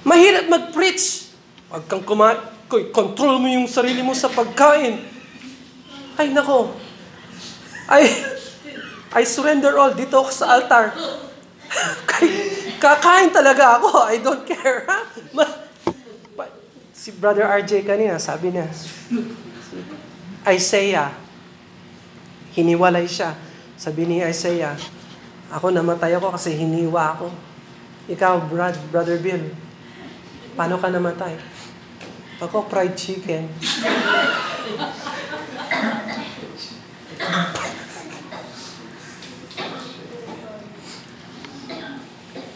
Mahirap 0.06 0.46
mag-preach. 0.46 1.34
Huwag 1.66 1.90
kang 1.90 2.06
kumain. 2.06 2.38
Control 2.94 3.42
mo 3.42 3.50
yung 3.50 3.66
sarili 3.66 4.06
mo 4.06 4.14
sa 4.14 4.30
pagkain. 4.30 5.02
Ay, 6.14 6.30
nako. 6.30 6.78
I, 7.90 8.06
I 9.18 9.26
surrender 9.26 9.74
all 9.74 9.90
dito 9.90 10.14
ako 10.14 10.30
sa 10.30 10.46
altar. 10.54 10.94
Kakain 12.82 13.34
talaga 13.34 13.82
ako. 13.82 14.06
I 14.06 14.22
don't 14.22 14.46
care. 14.46 14.86
Ha? 15.32 15.51
Si 17.02 17.10
Brother 17.10 17.50
RJ 17.50 17.82
kanina, 17.82 18.14
sabi 18.14 18.54
niya, 18.54 18.70
Isaiah, 20.46 21.10
hiniwalay 22.54 23.10
siya. 23.10 23.34
Sabi 23.74 24.06
ni 24.06 24.22
Isaiah, 24.22 24.78
ako 25.50 25.74
namatay 25.74 26.14
ako 26.14 26.30
kasi 26.30 26.54
hiniwa 26.54 27.18
ako. 27.18 27.26
Ikaw, 28.06 28.46
Brad, 28.46 28.78
Brother 28.94 29.18
Bill, 29.18 29.50
paano 30.54 30.78
ka 30.78 30.94
namatay? 30.94 31.34
Ako, 32.38 32.70
fried 32.70 32.94
chicken. 32.94 33.50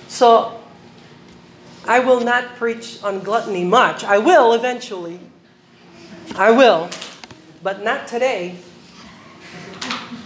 so, 0.07 0.56
I 1.87 2.01
will 2.01 2.21
not 2.21 2.57
preach 2.57 2.99
on 3.03 3.21
gluttony 3.21 3.65
much. 3.65 4.03
I 4.03 4.19
will 4.19 4.53
eventually. 4.53 5.21
I 6.35 6.51
will. 6.51 6.91
But 7.63 7.83
not 7.83 8.07
today. 8.07 8.59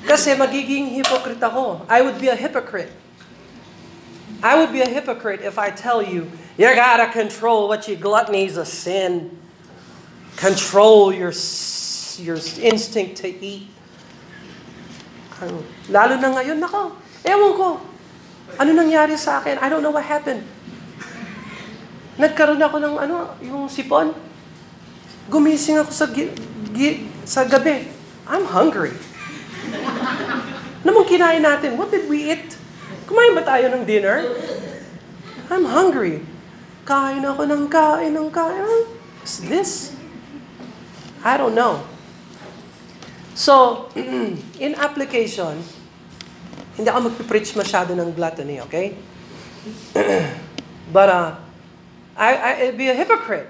Kasi 0.09 0.33
magiging 0.35 0.97
hypocrite 0.97 1.43
ako. 1.43 1.85
I 1.89 2.01
would 2.01 2.17
be 2.17 2.29
a 2.29 2.37
hypocrite. 2.37 2.91
I 4.43 4.57
would 4.57 4.73
be 4.73 4.81
a 4.81 4.89
hypocrite 4.89 5.45
if 5.45 5.61
I 5.61 5.69
tell 5.69 6.01
you, 6.01 6.33
you 6.57 6.65
gotta 6.73 7.13
control 7.13 7.69
what 7.69 7.89
you 7.89 7.97
gluttony 7.97 8.49
is 8.49 8.57
a 8.57 8.65
sin. 8.65 9.37
Control 10.37 11.13
your, 11.13 11.33
your 12.17 12.41
instinct 12.65 13.21
to 13.21 13.29
eat. 13.29 13.69
Lalo 15.89 16.17
na 16.17 16.33
ngayon, 16.37 16.57
nako, 16.57 16.97
ewan 17.25 17.53
ko. 17.57 17.69
Ano 18.57 18.73
nangyari 18.73 19.17
sa 19.21 19.41
akin? 19.41 19.61
I 19.61 19.69
don't 19.69 19.85
know 19.85 19.93
what 19.93 20.05
happened. 20.05 20.45
Nagkaroon 22.21 22.61
ako 22.61 22.77
ng 22.77 22.95
ano, 23.01 23.33
yung 23.41 23.65
sipon. 23.73 24.13
Gumising 25.33 25.81
ako 25.81 25.89
sa, 25.89 26.05
gi, 26.13 26.29
gi, 26.77 27.09
sa 27.25 27.49
gabi. 27.49 27.89
I'm 28.29 28.45
hungry. 28.45 28.93
Mong 30.85 31.09
kinain 31.09 31.41
natin? 31.41 31.81
What 31.81 31.89
did 31.89 32.13
we 32.13 32.29
eat? 32.29 32.61
Kumain 33.09 33.33
ba 33.33 33.41
tayo 33.41 33.73
ng 33.73 33.89
dinner? 33.89 34.21
I'm 35.49 35.65
hungry. 35.65 36.21
Kain 36.85 37.25
ako 37.25 37.49
ng 37.49 37.73
kain 37.73 38.13
ng 38.13 38.29
kain. 38.29 38.85
What's 39.25 39.41
this? 39.41 39.97
I 41.25 41.41
don't 41.41 41.57
know. 41.57 41.81
So, 43.33 43.89
in 44.61 44.77
application, 44.77 45.65
hindi 46.77 46.89
ako 46.93 47.09
magpipreach 47.09 47.57
masyado 47.57 47.97
ng 47.97 48.13
gluttony, 48.13 48.61
okay? 48.61 48.93
But, 50.95 51.09
uh, 51.09 51.50
I, 52.21 52.37
I, 52.37 52.51
I'd 52.69 52.77
be 52.77 52.93
a 52.93 52.97
hypocrite. 52.97 53.49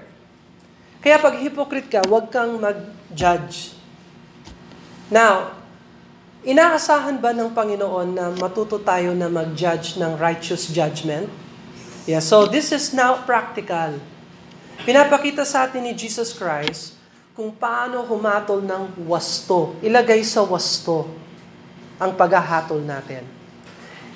Kaya 1.03 1.19
pag 1.19 1.43
hypocrite 1.43 1.91
ka, 1.91 1.99
huwag 2.07 2.31
kang 2.31 2.55
mag-judge. 2.55 3.75
Now, 5.11 5.59
inaasahan 6.47 7.19
ba 7.19 7.35
ng 7.35 7.51
Panginoon 7.51 8.15
na 8.15 8.31
matuto 8.31 8.79
tayo 8.79 9.11
na 9.11 9.27
mag-judge 9.27 9.99
ng 9.99 10.15
righteous 10.15 10.71
judgment? 10.71 11.27
Yeah, 12.07 12.23
so 12.23 12.47
this 12.47 12.71
is 12.71 12.95
now 12.95 13.19
practical. 13.27 13.99
Pinapakita 14.87 15.43
sa 15.43 15.67
atin 15.67 15.83
ni 15.83 15.91
Jesus 15.91 16.31
Christ 16.31 16.95
kung 17.35 17.51
paano 17.51 18.07
humatol 18.07 18.63
ng 18.63 19.03
wasto. 19.03 19.75
Ilagay 19.83 20.23
sa 20.23 20.47
wasto 20.47 21.11
ang 21.99 22.15
paghahatol 22.15 22.79
natin. 22.81 23.27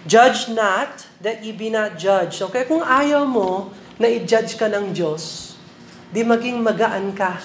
Judge 0.07 0.47
not 0.53 1.05
that 1.19 1.43
ye 1.43 1.51
be 1.51 1.67
not 1.67 1.99
judged. 1.99 2.39
Okay, 2.39 2.63
kung 2.63 2.81
ayaw 2.81 3.25
mo 3.25 3.73
na 3.95 4.07
i-judge 4.11 4.59
ka 4.59 4.67
ng 4.67 4.91
Diyos, 4.91 5.55
di 6.11 6.21
maging 6.23 6.59
magaan 6.59 7.15
ka 7.15 7.39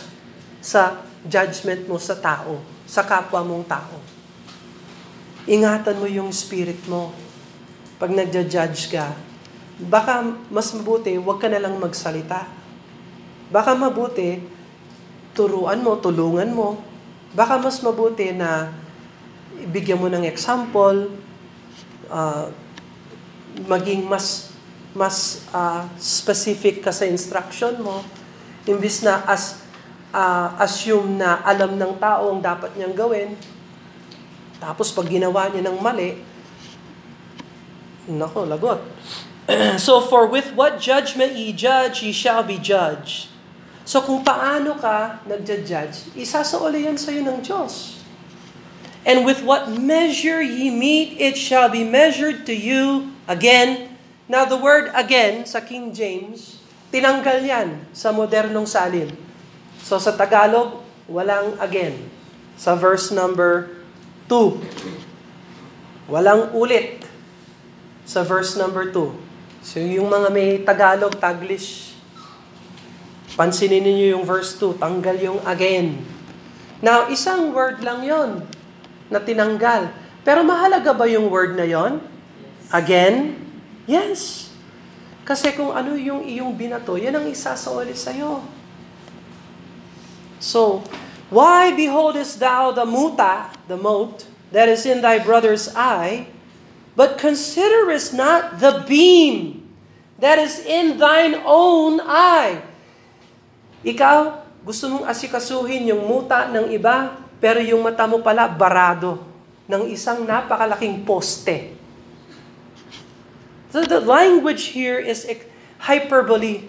sa 0.58 1.00
judgment 1.24 1.86
mo 1.86 1.96
sa 1.96 2.18
tao, 2.18 2.60
sa 2.84 3.06
kapwa 3.06 3.44
mong 3.46 3.66
tao. 3.66 3.96
Ingatan 5.46 5.98
mo 5.98 6.06
yung 6.06 6.30
spirit 6.34 6.78
mo. 6.86 7.14
Pag 8.00 8.12
nagja-judge 8.16 8.92
ka, 8.92 9.12
baka 9.80 10.24
mas 10.48 10.72
mabuti, 10.72 11.16
huwag 11.16 11.40
ka 11.40 11.48
na 11.48 11.60
lang 11.60 11.76
magsalita. 11.76 12.48
Baka 13.50 13.76
mabuti, 13.76 14.40
turuan 15.32 15.80
mo, 15.80 15.98
tulungan 15.98 16.50
mo. 16.52 16.80
Baka 17.32 17.60
mas 17.60 17.78
mabuti 17.80 18.32
na 18.34 18.72
bigyan 19.68 20.00
mo 20.00 20.08
ng 20.08 20.24
example, 20.24 21.12
uh, 22.08 22.48
maging 23.68 24.06
mas 24.08 24.54
mas 24.94 25.46
uh, 25.54 25.86
specific 25.98 26.82
ka 26.82 26.90
sa 26.90 27.06
instruction 27.06 27.78
mo, 27.78 28.02
imbis 28.66 29.02
na 29.06 29.22
as 29.26 29.62
uh, 30.10 30.54
assume 30.58 31.18
na 31.18 31.38
alam 31.46 31.78
ng 31.78 31.94
tao 31.98 32.34
ang 32.34 32.42
dapat 32.42 32.74
niyang 32.74 32.94
gawin, 32.94 33.38
tapos 34.60 34.92
pag 34.92 35.08
ginawa 35.08 35.48
niya 35.48 35.70
ng 35.70 35.78
mali, 35.80 36.20
nako, 38.10 38.44
lagot. 38.44 38.82
so 39.80 40.04
for 40.04 40.26
with 40.28 40.52
what 40.54 40.78
judgment 40.78 41.34
ye 41.34 41.50
judge, 41.54 42.02
ye 42.02 42.12
shall 42.12 42.42
be 42.42 42.58
judged. 42.58 43.30
So 43.90 43.98
kung 43.98 44.22
paano 44.22 44.78
ka 44.78 45.18
nagja-judge, 45.26 46.14
isasauli 46.14 46.86
yan 46.86 46.94
sa'yo 46.94 47.26
ng 47.26 47.42
Diyos. 47.42 47.98
And 49.02 49.24
with 49.26 49.42
what 49.42 49.66
measure 49.66 50.44
ye 50.44 50.70
meet, 50.70 51.18
it 51.18 51.34
shall 51.34 51.72
be 51.72 51.82
measured 51.82 52.46
to 52.46 52.54
you 52.54 53.10
again. 53.26 53.89
Now 54.30 54.46
the 54.46 54.54
word 54.54 54.94
again 54.94 55.42
sa 55.42 55.58
King 55.58 55.90
James, 55.90 56.62
tinanggal 56.94 57.42
yan 57.42 57.82
sa 57.90 58.14
modernong 58.14 58.62
salin. 58.62 59.10
So 59.82 59.98
sa 59.98 60.14
Tagalog, 60.14 60.86
walang 61.10 61.58
again. 61.58 61.98
Sa 62.54 62.78
verse 62.78 63.10
number 63.10 63.82
2. 64.30 66.14
Walang 66.14 66.54
ulit 66.54 67.02
sa 68.06 68.22
verse 68.22 68.54
number 68.54 68.94
2. 68.94 69.66
So 69.66 69.82
yung 69.82 70.06
mga 70.06 70.30
may 70.30 70.62
Tagalog, 70.62 71.18
Taglish, 71.18 71.98
pansinin 73.34 73.82
niyo 73.82 74.14
yung 74.14 74.22
verse 74.22 74.54
2, 74.62 74.78
tanggal 74.78 75.18
yung 75.18 75.42
again. 75.42 76.06
Now, 76.78 77.10
isang 77.10 77.50
word 77.50 77.82
lang 77.82 78.06
yon 78.06 78.46
na 79.10 79.18
tinanggal. 79.18 79.90
Pero 80.22 80.46
mahalaga 80.46 80.94
ba 80.94 81.10
yung 81.10 81.26
word 81.26 81.58
na 81.58 81.66
yon? 81.66 81.98
Again? 82.70 83.49
Yes. 83.90 84.54
Kasi 85.26 85.50
kung 85.58 85.74
ano 85.74 85.98
yung 85.98 86.22
iyong 86.22 86.54
binato, 86.54 86.94
yan 86.94 87.18
ang 87.18 87.26
isasauli 87.26 87.90
sa'yo. 87.90 88.38
So, 90.38 90.86
why 91.26 91.74
beholdest 91.74 92.38
thou 92.38 92.70
the 92.70 92.86
muta, 92.86 93.50
the 93.66 93.74
mote, 93.74 94.30
that 94.54 94.70
is 94.70 94.86
in 94.86 95.02
thy 95.02 95.18
brother's 95.18 95.74
eye, 95.74 96.30
but 96.94 97.18
considerest 97.18 98.14
not 98.14 98.62
the 98.62 98.86
beam 98.86 99.66
that 100.22 100.38
is 100.38 100.62
in 100.62 100.94
thine 100.94 101.42
own 101.42 101.98
eye? 102.06 102.62
Ikaw, 103.82 104.46
gusto 104.62 104.86
mong 104.86 105.06
asikasuhin 105.10 105.90
yung 105.90 106.06
muta 106.06 106.46
ng 106.46 106.70
iba, 106.70 107.18
pero 107.42 107.58
yung 107.58 107.82
mata 107.82 108.06
mo 108.06 108.22
pala, 108.22 108.46
barado 108.46 109.18
ng 109.66 109.90
isang 109.90 110.22
napakalaking 110.22 111.02
poste. 111.02 111.79
So 113.70 113.86
the 113.86 114.02
language 114.02 114.74
here 114.74 114.98
is 114.98 115.26
hyperbole, 115.86 116.66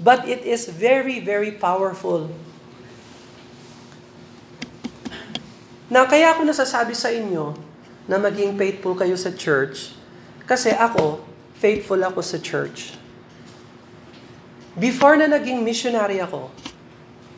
but 0.00 0.28
it 0.28 0.44
is 0.44 0.68
very, 0.68 1.20
very 1.20 1.50
powerful. 1.50 2.28
Na 5.88 6.04
kaya 6.04 6.36
ako 6.36 6.44
nasasabi 6.44 6.92
sa 6.92 7.08
inyo 7.08 7.56
na 8.06 8.20
maging 8.20 8.54
faithful 8.60 8.92
kayo 8.92 9.16
sa 9.16 9.32
church, 9.32 9.96
kasi 10.44 10.70
ako, 10.76 11.24
faithful 11.56 11.98
ako 12.04 12.20
sa 12.20 12.36
church. 12.36 12.94
Before 14.76 15.16
na 15.16 15.26
naging 15.26 15.64
missionary 15.64 16.20
ako, 16.20 16.52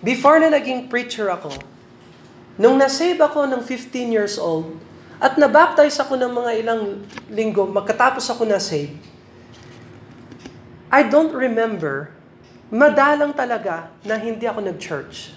before 0.03 0.43
na 0.43 0.51
naging 0.51 0.91
preacher 0.91 1.31
ako, 1.31 1.55
Nung 2.59 2.75
nasave 2.75 3.23
ako 3.23 3.47
ng 3.47 3.63
15 3.63 4.11
years 4.11 4.35
old, 4.35 4.75
at 5.19 5.35
nabaptize 5.35 5.99
ako 5.99 6.15
ng 6.15 6.31
mga 6.31 6.51
ilang 6.63 6.83
linggo, 7.27 7.67
magkatapos 7.67 8.23
ako 8.31 8.47
na-save, 8.47 8.95
I 10.89 11.05
don't 11.05 11.35
remember, 11.35 12.15
madalang 12.71 13.35
talaga 13.35 13.91
na 14.07 14.17
hindi 14.17 14.47
ako 14.47 14.63
nag-church. 14.63 15.35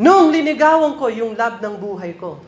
Noong 0.00 0.32
linigawan 0.32 0.96
ko 0.96 1.12
yung 1.12 1.36
love 1.36 1.60
ng 1.60 1.76
buhay 1.76 2.16
ko, 2.16 2.40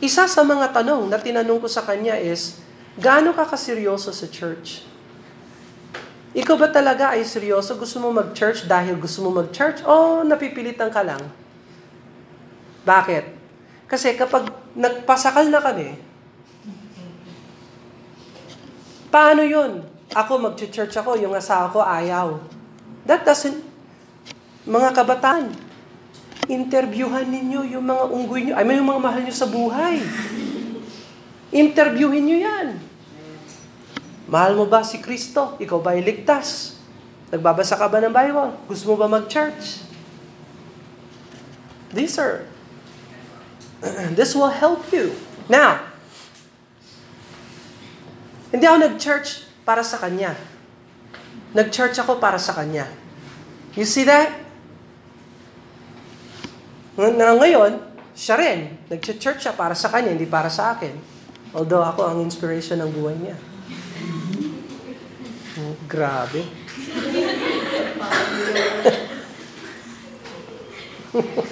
isa 0.00 0.24
sa 0.24 0.40
mga 0.40 0.72
tanong 0.72 1.12
na 1.12 1.20
tinanong 1.20 1.60
ko 1.60 1.68
sa 1.68 1.84
kanya 1.84 2.16
is, 2.16 2.62
gaano 2.96 3.36
ka 3.36 3.44
kaseryoso 3.44 4.14
sa 4.14 4.24
church? 4.30 4.86
Ikaw 6.30 6.56
ba 6.56 6.70
talaga 6.70 7.12
ay 7.12 7.26
seryoso? 7.26 7.74
Gusto 7.74 7.98
mo 7.98 8.14
mag-church 8.14 8.70
dahil 8.70 8.94
gusto 8.96 9.20
mo 9.26 9.34
mag-church? 9.34 9.82
O 9.82 10.22
napipilitan 10.22 10.88
ka 10.88 11.02
lang? 11.02 11.18
Bakit? 12.84 13.24
Kasi 13.90 14.14
kapag 14.14 14.48
nagpasakal 14.72 15.50
na 15.50 15.60
kami, 15.60 15.98
paano 19.10 19.42
yun? 19.42 19.84
Ako 20.10 20.42
mag-church 20.42 20.94
ako, 20.98 21.18
yung 21.18 21.34
asawa 21.34 21.70
ko 21.70 21.82
ayaw. 21.82 22.38
That 23.06 23.22
doesn't, 23.26 23.62
mga 24.66 24.90
kabataan, 24.94 25.54
interviewhan 26.50 27.30
ninyo 27.30 27.78
yung 27.78 27.86
mga 27.86 28.04
unggoy 28.10 28.40
nyo, 28.46 28.54
ay 28.58 28.64
may 28.66 28.78
yung 28.78 28.90
mga 28.90 29.02
mahal 29.02 29.22
nyo 29.22 29.34
sa 29.34 29.46
buhay. 29.50 30.02
Interviewin 31.50 32.26
nyo 32.26 32.38
yan. 32.42 32.68
Mahal 34.30 34.54
mo 34.54 34.66
ba 34.70 34.86
si 34.86 35.02
Kristo? 35.02 35.58
Ikaw 35.58 35.78
ba 35.82 35.98
ay 35.98 36.06
ligtas? 36.06 36.78
Nagbabasa 37.34 37.74
ka 37.74 37.90
ba 37.90 37.98
ng 37.98 38.14
Bible? 38.14 38.54
Gusto 38.70 38.94
mo 38.94 38.96
ba 38.98 39.10
mag-church? 39.10 39.82
These 41.90 42.14
are, 42.22 42.46
this 44.18 44.36
will 44.36 44.52
help 44.52 44.92
you. 44.92 45.16
Now, 45.48 45.80
hindi 48.50 48.66
ako 48.66 48.78
nag-church 48.86 49.46
para 49.64 49.80
sa 49.86 49.96
Kanya. 49.96 50.34
Nag-church 51.54 51.96
ako 51.98 52.18
para 52.18 52.38
sa 52.38 52.52
Kanya. 52.54 52.86
You 53.74 53.86
see 53.86 54.04
that? 54.06 54.34
Na 56.98 57.32
ngayon, 57.38 57.80
siya 58.12 58.36
rin. 58.36 58.76
Nag-church 58.90 59.40
siya 59.46 59.54
para 59.56 59.72
sa 59.74 59.88
Kanya, 59.88 60.12
hindi 60.12 60.26
para 60.26 60.50
sa 60.50 60.74
akin. 60.76 60.92
Although 61.54 61.82
ako 61.82 62.00
ang 62.06 62.18
inspiration 62.22 62.78
ng 62.82 62.90
buhay 62.94 63.16
niya. 63.18 63.36
Oh, 65.58 65.74
grabe. 65.86 66.46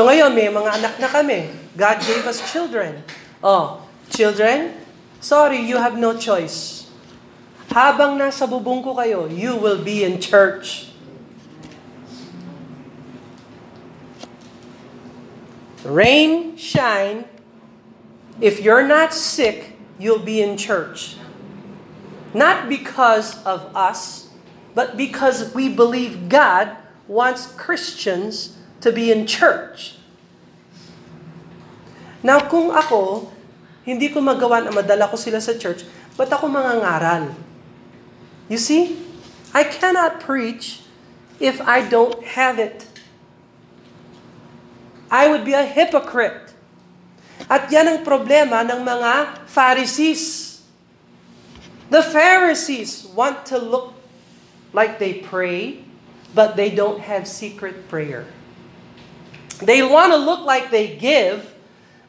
so 0.00 0.08
ngayon, 0.08 0.32
may 0.32 0.48
mga 0.48 0.80
anak 0.80 0.94
na 0.96 1.12
kami. 1.12 1.52
God 1.76 2.00
gave 2.00 2.24
us 2.24 2.40
children. 2.48 3.04
Oh, 3.44 3.84
children, 4.08 4.72
sorry, 5.20 5.60
you 5.60 5.76
have 5.76 6.00
no 6.00 6.16
choice. 6.16 6.88
Habang 7.68 8.16
nasa 8.16 8.48
bubong 8.48 8.80
ko 8.80 8.96
kayo, 8.96 9.28
you 9.28 9.60
will 9.60 9.76
be 9.76 10.00
in 10.00 10.16
church. 10.16 10.88
Rain, 15.84 16.56
shine. 16.56 17.28
If 18.40 18.64
you're 18.64 18.88
not 18.88 19.12
sick, 19.12 19.76
you'll 20.00 20.24
be 20.24 20.40
in 20.40 20.56
church. 20.56 21.20
Not 22.32 22.72
because 22.72 23.36
of 23.44 23.68
us, 23.76 24.32
but 24.72 24.96
because 24.96 25.52
we 25.52 25.68
believe 25.68 26.32
God 26.32 26.72
wants 27.04 27.52
Christians 27.52 28.56
to 28.80 28.92
be 28.92 29.12
in 29.12 29.28
church. 29.28 30.00
Now, 32.20 32.44
kung 32.48 32.72
ako, 32.72 33.32
hindi 33.84 34.12
ko 34.12 34.20
magawa 34.20 34.60
na 34.64 34.72
madala 34.72 35.08
ko 35.08 35.16
sila 35.16 35.40
sa 35.40 35.56
church, 35.56 35.88
ba't 36.16 36.28
ako 36.28 36.52
mangangaral? 36.52 37.32
You 38.48 38.60
see? 38.60 39.00
I 39.56 39.64
cannot 39.64 40.20
preach 40.20 40.84
if 41.40 41.58
I 41.64 41.82
don't 41.86 42.20
have 42.36 42.60
it. 42.60 42.86
I 45.10 45.26
would 45.26 45.42
be 45.42 45.56
a 45.56 45.64
hypocrite. 45.64 46.54
At 47.50 47.72
yan 47.72 47.88
ang 47.88 48.00
problema 48.06 48.62
ng 48.62 48.84
mga 48.84 49.42
Pharisees. 49.50 50.62
The 51.90 52.04
Pharisees 52.04 53.10
want 53.10 53.42
to 53.50 53.58
look 53.58 53.96
like 54.70 55.02
they 55.02 55.18
pray, 55.18 55.82
but 56.30 56.54
they 56.54 56.70
don't 56.70 57.02
have 57.02 57.26
secret 57.26 57.90
prayer. 57.90 58.30
They 59.62 59.82
want 59.82 60.12
to 60.12 60.16
look 60.16 60.44
like 60.44 60.70
they 60.70 60.96
give, 60.96 61.54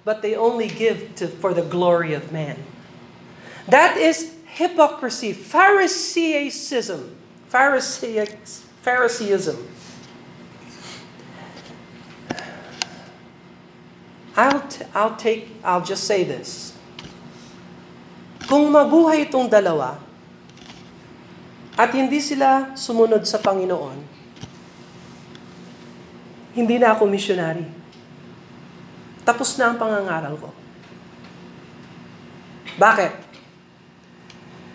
but 0.04 0.22
they 0.22 0.36
only 0.36 0.68
give 0.68 1.16
to, 1.16 1.28
for 1.28 1.54
the 1.54 1.62
glory 1.62 2.14
of 2.14 2.32
man. 2.32 2.58
That 3.68 3.98
is 3.98 4.36
hypocrisy, 4.46 5.34
Pharisaism, 5.34 7.16
Pharisaism. 7.50 9.68
I'll, 14.36 14.62
t- 14.68 14.86
I'll 14.96 15.16
take, 15.16 15.50
I'll 15.64 15.84
just 15.84 16.06
say 16.06 16.24
this. 16.24 16.74
Kung 18.48 18.72
mabuhay 18.72 19.28
itong 19.28 19.52
dalawa, 19.52 20.00
at 21.76 21.92
hindi 21.96 22.20
sila 22.20 22.76
sumunod 22.76 23.28
sa 23.28 23.40
Panginoon, 23.40 24.11
hindi 26.52 26.76
na 26.80 26.96
ako 26.96 27.08
missionary. 27.08 27.64
Tapos 29.24 29.56
na 29.56 29.72
ang 29.72 29.78
pangangaral 29.78 30.36
ko. 30.36 30.50
Bakit? 32.76 33.14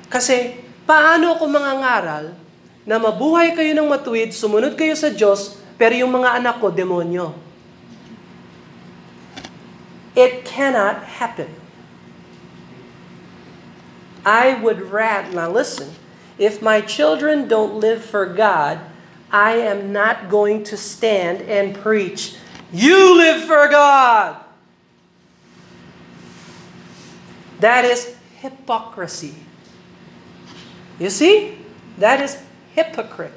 Kasi 0.06 0.62
paano 0.86 1.34
ako 1.34 1.44
mangangaral 1.50 2.32
na 2.86 2.96
mabuhay 3.02 3.52
kayo 3.52 3.74
ng 3.74 3.90
matuwid, 3.90 4.30
sumunod 4.30 4.78
kayo 4.78 4.94
sa 4.94 5.10
Diyos, 5.10 5.58
pero 5.74 5.92
yung 5.98 6.14
mga 6.14 6.38
anak 6.38 6.62
ko, 6.62 6.70
demonyo? 6.70 7.34
It 10.16 10.46
cannot 10.48 11.04
happen. 11.20 11.50
I 14.24 14.56
would 14.58 14.88
rather, 14.88 15.34
now 15.34 15.50
listen, 15.52 15.92
if 16.40 16.64
my 16.64 16.80
children 16.80 17.50
don't 17.50 17.76
live 17.76 18.00
for 18.00 18.24
God, 18.24 18.80
I 19.36 19.56
am 19.56 19.92
not 19.92 20.30
going 20.30 20.64
to 20.64 20.78
stand 20.78 21.42
and 21.42 21.76
preach, 21.76 22.36
You 22.72 23.18
live 23.18 23.44
for 23.44 23.68
God. 23.68 24.42
That 27.60 27.84
is 27.84 28.16
hypocrisy. 28.38 29.34
You 30.98 31.10
see? 31.10 31.58
That 31.98 32.22
is 32.22 32.42
hypocrite. 32.74 33.34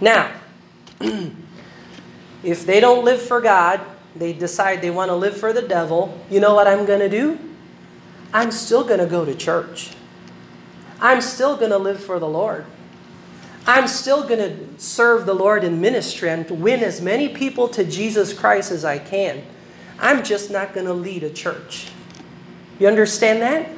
Now, 0.00 0.32
if 2.42 2.66
they 2.66 2.80
don't 2.80 3.04
live 3.04 3.22
for 3.22 3.40
God, 3.40 3.80
they 4.16 4.32
decide 4.32 4.82
they 4.82 4.90
want 4.90 5.10
to 5.10 5.14
live 5.14 5.36
for 5.36 5.52
the 5.52 5.62
devil, 5.62 6.18
you 6.28 6.40
know 6.40 6.52
what 6.52 6.66
I'm 6.66 6.84
going 6.84 6.98
to 6.98 7.08
do? 7.08 7.38
I'm 8.34 8.50
still 8.50 8.82
going 8.82 8.98
to 8.98 9.06
go 9.06 9.24
to 9.24 9.36
church. 9.36 9.92
I'm 11.00 11.20
still 11.20 11.56
going 11.56 11.70
to 11.70 11.78
live 11.78 12.02
for 12.02 12.18
the 12.18 12.26
Lord. 12.26 12.66
I'm 13.68 13.84
still 13.84 14.24
going 14.24 14.40
to 14.40 14.80
serve 14.80 15.28
the 15.28 15.36
Lord 15.36 15.60
in 15.60 15.76
ministry 15.76 16.32
and 16.32 16.48
win 16.48 16.80
as 16.80 17.04
many 17.04 17.28
people 17.28 17.68
to 17.76 17.84
Jesus 17.84 18.32
Christ 18.32 18.72
as 18.72 18.80
I 18.80 18.96
can. 18.96 19.44
I'm 20.00 20.24
just 20.24 20.48
not 20.48 20.72
going 20.72 20.86
to 20.86 20.96
lead 20.96 21.20
a 21.20 21.28
church. 21.28 21.92
You 22.80 22.88
understand 22.88 23.44
that? 23.44 23.68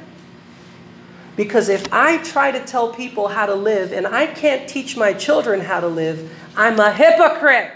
Because 1.35 1.67
if 1.67 1.91
I 1.91 2.23
try 2.23 2.55
to 2.55 2.63
tell 2.63 2.95
people 2.95 3.35
how 3.35 3.45
to 3.45 3.53
live 3.53 3.91
and 3.91 4.07
I 4.07 4.31
can't 4.31 4.63
teach 4.63 4.95
my 4.95 5.11
children 5.11 5.59
how 5.59 5.83
to 5.83 5.91
live, 5.91 6.31
I'm 6.55 6.79
a 6.79 6.95
hypocrite. 6.95 7.75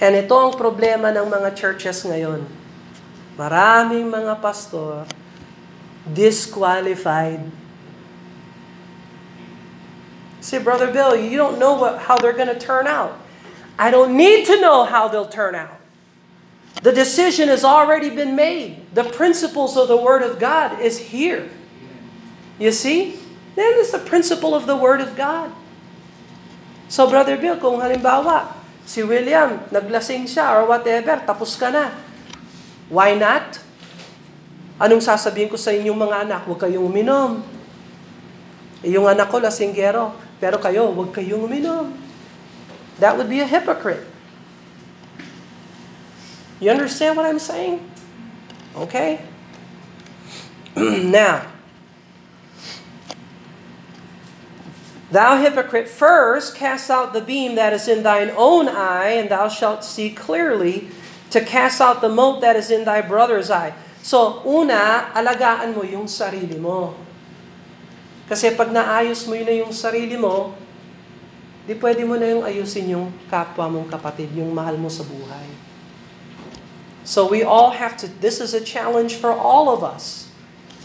And 0.00 0.16
ito 0.16 0.32
ang 0.32 0.56
problema 0.56 1.12
ng 1.12 1.28
mga 1.28 1.52
churches 1.52 2.00
ngayon. 2.00 2.48
Maraming 3.36 4.08
mga 4.08 4.40
pastor 4.40 5.04
disqualified. 6.08 7.63
Say, 10.44 10.60
Brother 10.60 10.92
Bill, 10.92 11.16
you 11.16 11.40
don't 11.40 11.56
know 11.56 11.72
what, 11.72 12.04
how 12.04 12.20
they're 12.20 12.36
going 12.36 12.52
to 12.52 12.60
turn 12.60 12.84
out. 12.84 13.16
I 13.80 13.88
don't 13.88 14.12
need 14.12 14.44
to 14.52 14.60
know 14.60 14.84
how 14.84 15.08
they'll 15.08 15.24
turn 15.24 15.56
out. 15.56 15.80
The 16.84 16.92
decision 16.92 17.48
has 17.48 17.64
already 17.64 18.12
been 18.12 18.36
made. 18.36 18.84
The 18.92 19.08
principles 19.08 19.72
of 19.72 19.88
the 19.88 19.96
Word 19.96 20.20
of 20.20 20.36
God 20.36 20.84
is 20.84 21.16
here. 21.16 21.48
You 22.60 22.76
see? 22.76 23.16
That 23.56 23.72
is 23.80 23.88
the 23.88 24.04
principle 24.04 24.52
of 24.52 24.68
the 24.68 24.76
Word 24.76 25.00
of 25.00 25.16
God. 25.16 25.48
So, 26.92 27.08
Brother 27.08 27.40
Bill, 27.40 27.56
kung 27.56 27.80
halimbawa, 27.80 28.52
si 28.84 29.00
William, 29.00 29.64
naglasing 29.72 30.28
siya 30.28 30.60
or 30.60 30.68
whatever, 30.68 31.24
tapos 31.24 31.56
ka 31.56 31.72
na. 31.72 31.88
Why 32.92 33.16
not? 33.16 33.64
Anong 34.76 35.00
sasabihin 35.00 35.48
ko 35.48 35.56
sa 35.56 35.72
inyong 35.72 35.96
mga 35.96 36.16
anak? 36.28 36.44
Huwag 36.44 36.68
kayong 36.68 36.84
uminom. 36.84 37.40
Yung 38.84 39.08
anak 39.08 39.32
ko, 39.32 39.40
lasinggero. 39.40 40.20
Pero 40.44 40.60
kayo, 40.60 40.92
huwag 40.92 41.16
kayong 41.16 41.48
uminom. 41.48 41.96
That 43.00 43.16
would 43.16 43.32
be 43.32 43.40
a 43.40 43.48
hypocrite. 43.48 44.04
You 46.60 46.68
understand 46.68 47.16
what 47.16 47.24
I'm 47.24 47.40
saying? 47.40 47.80
Okay? 48.76 49.24
now, 50.76 51.48
Thou 55.14 55.38
hypocrite, 55.40 55.86
first 55.86 56.58
cast 56.58 56.90
out 56.90 57.14
the 57.14 57.22
beam 57.22 57.54
that 57.54 57.72
is 57.72 57.86
in 57.86 58.02
thine 58.02 58.34
own 58.36 58.66
eye, 58.66 59.14
and 59.14 59.30
thou 59.30 59.46
shalt 59.46 59.86
see 59.86 60.10
clearly 60.10 60.90
to 61.30 61.38
cast 61.38 61.80
out 61.80 62.02
the 62.02 62.10
mote 62.10 62.42
that 62.42 62.56
is 62.56 62.68
in 62.68 62.84
thy 62.84 63.00
brother's 63.00 63.48
eye. 63.48 63.72
So, 64.02 64.42
una, 64.42 65.14
alagaan 65.14 65.72
mo 65.72 65.86
yung 65.86 66.10
sarili 66.10 66.58
mo. 66.58 67.03
Kasi 68.24 68.52
pag 68.56 68.72
naayos 68.72 69.28
mo 69.28 69.36
yun 69.36 69.46
na 69.48 69.56
yung 69.60 69.72
sarili 69.72 70.16
mo, 70.16 70.56
di 71.64 71.76
pwede 71.76 72.04
mo 72.04 72.16
na 72.16 72.28
yung 72.28 72.44
ayusin 72.44 72.92
yung 72.96 73.08
kapwa 73.28 73.68
mong 73.68 73.88
kapatid, 73.88 74.32
yung 74.36 74.52
mahal 74.52 74.76
mo 74.76 74.88
sa 74.88 75.04
buhay. 75.04 75.48
So 77.04 77.28
we 77.28 77.44
all 77.44 77.76
have 77.76 78.00
to, 78.00 78.08
this 78.08 78.40
is 78.40 78.56
a 78.56 78.64
challenge 78.64 79.20
for 79.20 79.32
all 79.32 79.68
of 79.68 79.84
us. 79.84 80.32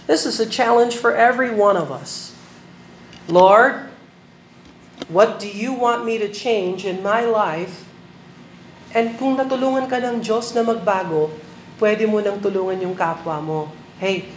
This 0.03 0.27
is 0.27 0.39
a 0.39 0.47
challenge 0.47 0.99
for 0.99 1.15
every 1.15 1.51
one 1.51 1.79
of 1.79 1.91
us. 1.95 2.35
Lord, 3.29 3.87
what 5.07 5.39
do 5.39 5.47
you 5.47 5.71
want 5.71 6.03
me 6.03 6.19
to 6.19 6.27
change 6.27 6.83
in 6.83 6.99
my 6.99 7.23
life? 7.23 7.87
And 8.91 9.15
kung 9.15 9.37
natulungan 9.37 9.87
ka 9.87 10.01
ng 10.01 10.19
Diyos 10.19 10.51
na 10.57 10.65
magbago, 10.65 11.31
pwede 11.77 12.03
mo 12.09 12.19
nang 12.19 12.41
tulungan 12.41 12.83
yung 12.83 12.97
kapwa 12.97 13.37
mo. 13.39 13.59
Hey, 14.01 14.27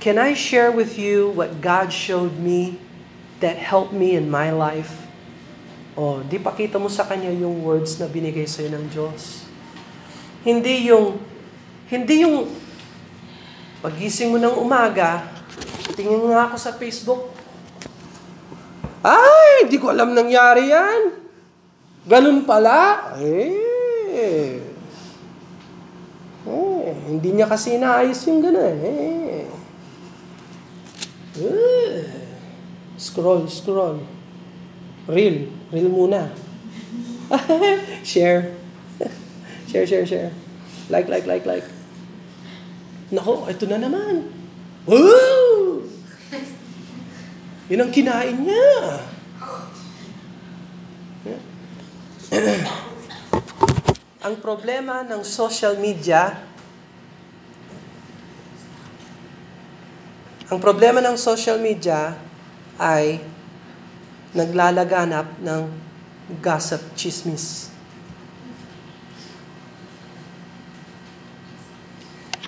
can 0.00 0.16
I 0.16 0.32
share 0.32 0.72
with 0.72 0.96
you 0.96 1.28
what 1.36 1.60
God 1.60 1.92
showed 1.92 2.40
me 2.40 2.80
that 3.44 3.60
helped 3.60 3.92
me 3.92 4.16
in 4.16 4.32
my 4.32 4.48
life? 4.48 4.96
Oh, 5.92 6.24
di 6.24 6.40
pakita 6.40 6.80
mo 6.80 6.88
sa 6.88 7.04
kanya 7.04 7.28
yung 7.28 7.60
words 7.60 8.00
na 8.00 8.08
binigay 8.08 8.48
sa'yo 8.48 8.72
ng 8.72 8.88
Diyos. 8.88 9.44
Hindi 10.40 10.88
yung, 10.88 11.20
hindi 11.92 12.24
yung 12.24 12.48
pagising 13.84 14.32
mo 14.32 14.40
ng 14.40 14.56
umaga, 14.56 15.28
tingin 15.92 16.32
nga 16.32 16.48
ako 16.48 16.56
sa 16.56 16.72
Facebook, 16.72 17.36
ay, 19.04 19.68
hindi 19.68 19.76
ko 19.76 19.92
alam 19.92 20.16
nangyari 20.16 20.72
yan. 20.72 21.20
Ganun 22.08 22.44
pala. 22.48 23.12
Eh. 23.20 24.60
Eh, 26.48 26.96
hindi 27.08 27.36
niya 27.36 27.48
kasi 27.48 27.76
naayos 27.76 28.20
yung 28.28 28.40
gano'n. 28.40 28.76
Eh. 28.80 29.59
Eh. 31.40 32.04
Scroll, 32.96 33.48
scroll. 33.48 34.04
Reel. 35.08 35.48
Reel 35.72 35.88
muna. 35.88 36.28
share. 38.04 38.54
share, 39.70 39.86
share, 39.86 40.06
share. 40.06 40.32
Like, 40.88 41.08
like, 41.08 41.26
like, 41.26 41.46
like. 41.46 41.64
Nako, 43.10 43.48
ito 43.50 43.66
na 43.66 43.80
naman. 43.80 44.28
Woo! 44.86 45.88
Yun 47.70 47.80
ang 47.82 47.92
kinain 47.94 48.36
niya. 48.44 48.70
ang 54.20 54.36
problema 54.38 55.02
ng 55.02 55.26
social 55.26 55.74
media, 55.80 56.38
ang 60.50 60.58
problema 60.58 60.98
ng 60.98 61.14
social 61.14 61.62
media 61.62 62.18
ay 62.74 63.22
naglalaganap 64.34 65.38
ng 65.38 65.70
gossip, 66.42 66.82
chismis. 66.98 67.70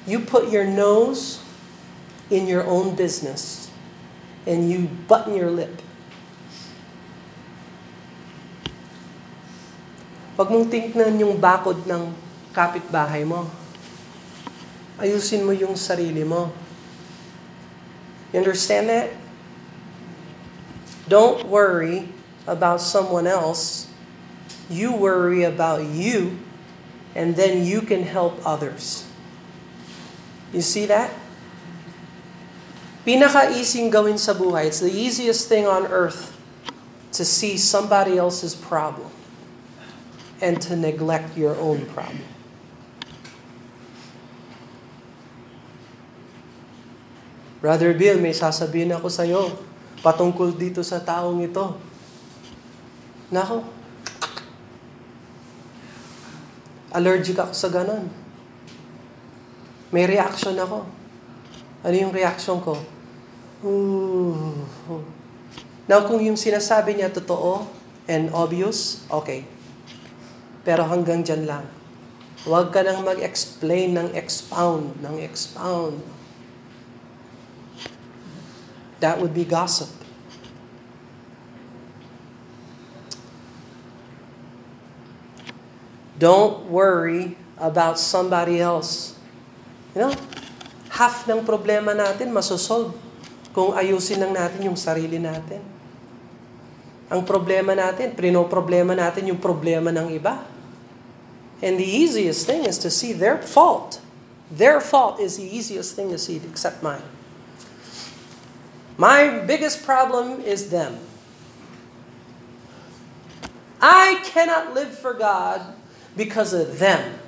You 0.03 0.19
put 0.27 0.51
your 0.51 0.67
nose 0.67 1.38
in 2.27 2.51
your 2.51 2.67
own 2.67 2.99
business 2.99 3.71
and 4.51 4.67
you 4.67 4.91
button 5.07 5.38
your 5.38 5.55
lip. 5.55 5.71
Huwag 10.35 10.51
mong 10.51 10.67
tingnan 10.75 11.23
yung 11.23 11.38
bakod 11.38 11.87
ng 11.87 12.11
kapitbahay 12.51 13.23
mo. 13.23 13.47
Ayusin 14.99 15.47
mo 15.47 15.55
yung 15.55 15.79
sarili 15.79 16.27
mo. 16.27 16.62
You 18.33 18.38
understand 18.38 18.88
that? 18.88 19.11
Don't 21.09 21.47
worry 21.47 22.09
about 22.47 22.81
someone 22.81 23.27
else. 23.27 23.88
You 24.71 24.92
worry 24.92 25.45
about 25.45 25.85
you, 25.85 26.38
and 27.14 27.37
then 27.37 27.66
you 27.66 27.83
can 27.83 28.03
help 28.03 28.40
others. 28.47 29.07
You 30.53 30.62
see 30.62 30.87
that? 30.87 31.12
Pinaka-easing 33.05 33.90
gawin 33.90 34.16
sa 34.16 34.33
buhay. 34.33 34.66
It's 34.66 34.81
the 34.81 34.92
easiest 34.92 35.49
thing 35.49 35.66
on 35.66 35.87
earth 35.90 36.33
to 37.12 37.25
see 37.25 37.59
somebody 37.59 38.16
else's 38.16 38.55
problem 38.55 39.11
and 40.40 40.61
to 40.62 40.77
neglect 40.77 41.37
your 41.37 41.57
own 41.57 41.85
problem. 41.92 42.32
Brother 47.62 47.94
Bill, 47.94 48.18
may 48.18 48.35
sasabihin 48.35 48.90
ako 48.90 49.07
sa'yo 49.07 49.55
patungkol 50.03 50.51
dito 50.59 50.83
sa 50.83 50.98
taong 50.98 51.38
ito. 51.46 51.79
Nako, 53.31 53.62
allergic 56.90 57.38
ako 57.38 57.55
sa 57.55 57.70
ganon. 57.70 58.11
May 59.94 60.11
reaction 60.11 60.59
ako. 60.59 60.90
Ano 61.87 61.94
yung 61.94 62.11
reaction 62.11 62.59
ko? 62.59 62.75
Ooh. 63.62 64.59
Now, 65.87 66.03
kung 66.03 66.18
yung 66.18 66.38
sinasabi 66.38 66.98
niya 66.98 67.14
totoo 67.14 67.70
and 68.11 68.35
obvious, 68.35 69.07
okay. 69.07 69.46
Pero 70.66 70.83
hanggang 70.83 71.22
dyan 71.22 71.46
lang. 71.46 71.64
Huwag 72.42 72.75
ka 72.75 72.83
nang 72.83 73.07
mag-explain 73.07 73.94
ng 73.94 74.09
expound, 74.18 74.98
ng 74.98 75.22
expound. 75.22 76.03
That 79.03 79.19
would 79.19 79.35
be 79.35 79.43
gossip. 79.43 79.91
Don't 86.23 86.71
worry 86.71 87.35
about 87.59 87.99
somebody 87.99 88.62
else. 88.62 89.19
You 89.91 90.07
know, 90.07 90.15
half 90.95 91.27
ng 91.27 91.43
problema 91.43 91.99
natin 91.99 92.31
masosolve 92.31 92.95
kung 93.51 93.75
ayusin 93.75 94.23
lang 94.23 94.38
natin 94.38 94.71
yung 94.71 94.79
sarili 94.79 95.19
natin. 95.19 95.59
Ang 97.11 97.27
problema 97.27 97.75
natin, 97.75 98.15
prino-problema 98.15 98.95
natin 98.95 99.35
yung 99.35 99.43
problema 99.43 99.91
ng 99.91 100.15
iba. 100.15 100.47
And 101.59 101.75
the 101.75 101.85
easiest 101.85 102.47
thing 102.47 102.71
is 102.71 102.79
to 102.87 102.88
see 102.88 103.11
their 103.11 103.43
fault. 103.43 103.99
Their 104.47 104.79
fault 104.79 105.19
is 105.19 105.43
the 105.43 105.45
easiest 105.45 105.99
thing 105.99 106.15
to 106.15 106.23
see 106.23 106.38
except 106.47 106.87
mine. 106.87 107.21
My 108.96 109.40
biggest 109.48 109.85
problem 109.85 110.40
is 110.44 110.68
them. 110.68 111.00
I 113.83 114.22
cannot 114.22 114.74
live 114.74 114.94
for 114.94 115.14
God 115.14 115.74
because 116.14 116.52
of 116.55 116.78
them. 116.78 117.18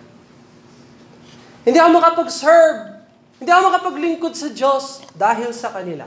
Hindi 1.64 1.80
ako 1.80 1.90
makapag-serve. 1.98 3.00
Hindi 3.40 3.50
ako 3.50 3.62
makapaglingkod 3.72 4.32
sa 4.36 4.48
Diyos 4.52 5.02
dahil 5.16 5.50
sa 5.50 5.72
kanila. 5.72 6.06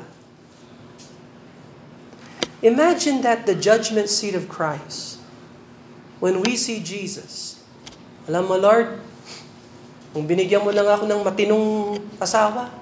Imagine 2.62 3.22
that 3.22 3.46
the 3.46 3.54
judgment 3.54 4.10
seat 4.10 4.34
of 4.34 4.50
Christ, 4.50 5.22
when 6.18 6.42
we 6.42 6.58
see 6.58 6.82
Jesus, 6.82 7.62
alam 8.26 8.50
mo 8.50 8.58
Lord, 8.58 8.98
kung 10.16 10.26
binigyan 10.26 10.66
mo 10.66 10.74
lang 10.74 10.90
ako 10.90 11.06
ng 11.06 11.22
matinong 11.22 11.68
asawa, 12.18 12.74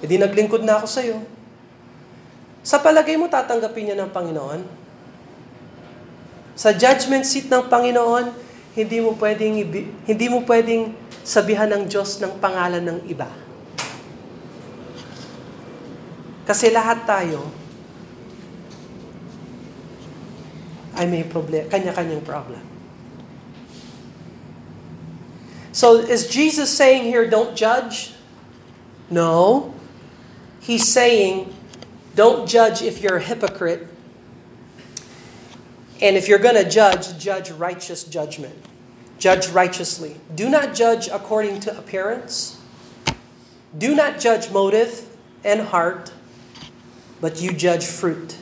edi 0.00 0.16
naglingkod 0.16 0.64
na 0.64 0.80
ako 0.80 0.86
sa 0.88 1.04
iyo. 1.04 1.20
Sa 2.68 2.76
palagay 2.76 3.16
mo, 3.16 3.32
tatanggapin 3.32 3.88
niya 3.88 3.96
ng 3.96 4.12
Panginoon? 4.12 4.60
Sa 6.52 6.76
judgment 6.76 7.24
seat 7.24 7.48
ng 7.48 7.64
Panginoon, 7.64 8.28
hindi 8.76 9.00
mo 9.00 9.16
pwedeng 9.16 9.56
hindi 10.04 10.26
mo 10.28 10.44
pwedeng 10.44 10.92
sabihan 11.24 11.72
ng 11.72 11.88
Diyos 11.88 12.20
ng 12.20 12.36
pangalan 12.36 12.84
ng 12.84 12.98
iba. 13.08 13.32
Kasi 16.44 16.68
lahat 16.68 17.08
tayo 17.08 17.48
ay 20.92 21.08
may 21.08 21.24
problem, 21.24 21.64
kanya-kanyang 21.72 22.20
problem. 22.20 22.60
So 25.72 26.04
is 26.04 26.28
Jesus 26.28 26.68
saying 26.68 27.08
here, 27.08 27.24
don't 27.24 27.56
judge? 27.56 28.12
No. 29.08 29.72
He's 30.60 30.84
saying, 30.84 31.57
don't 32.18 32.48
judge 32.48 32.82
if 32.82 33.00
you're 33.00 33.18
a 33.18 33.22
hypocrite 33.22 33.86
and 36.00 36.16
if 36.16 36.26
you're 36.26 36.40
going 36.40 36.56
to 36.56 36.68
judge, 36.68 37.16
judge 37.16 37.52
righteous 37.52 38.02
judgment. 38.02 38.56
Judge 39.20 39.46
righteously. 39.50 40.16
Do 40.34 40.48
not 40.48 40.74
judge 40.74 41.06
according 41.06 41.60
to 41.60 41.78
appearance. 41.78 42.60
Do 43.78 43.94
not 43.94 44.18
judge 44.18 44.50
motive 44.50 45.06
and 45.44 45.60
heart, 45.60 46.12
but 47.20 47.40
you 47.40 47.52
judge 47.52 47.86
fruit. 47.86 48.36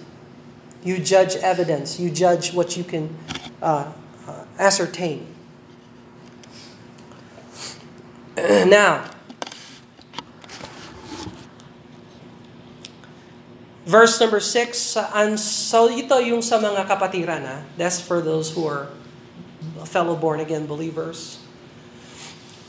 You 0.83 0.99
judge 0.99 1.37
evidence. 1.37 2.01
You 2.01 2.09
judge 2.09 2.55
what 2.55 2.79
you 2.79 2.85
can 2.85 3.15
uh, 3.61 3.93
uh, 4.27 4.45
ascertain. 4.59 5.27
now, 8.39 9.11
Verse 13.87 14.19
number 14.19 14.43
6, 14.43 14.99
and 15.15 15.39
so 15.39 15.87
ito 15.87 16.19
yung 16.19 16.43
sa 16.43 16.59
mga 16.59 16.91
kapatiran. 16.91 17.47
Ha? 17.47 17.63
That's 17.79 18.03
for 18.03 18.19
those 18.19 18.51
who 18.51 18.67
are 18.67 18.91
fellow 19.87 20.19
born-again 20.19 20.67
believers. 20.67 21.39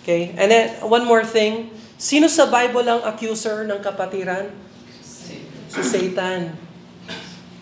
Okay? 0.05 0.37
And 0.37 0.53
then, 0.53 0.77
one 0.85 1.09
more 1.09 1.25
thing. 1.25 1.73
Sino 1.97 2.29
sa 2.29 2.45
Bible 2.45 2.85
ang 2.85 3.01
accuser 3.01 3.65
ng 3.65 3.81
kapatiran? 3.81 4.53
Si 5.73 5.81
Satan. 5.81 6.53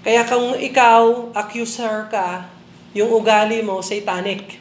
Kaya 0.04 0.28
kung 0.28 0.60
ikaw, 0.60 1.32
accuser 1.32 2.12
ka, 2.12 2.52
yung 2.92 3.08
ugali 3.08 3.64
mo, 3.64 3.80
satanic. 3.80 4.60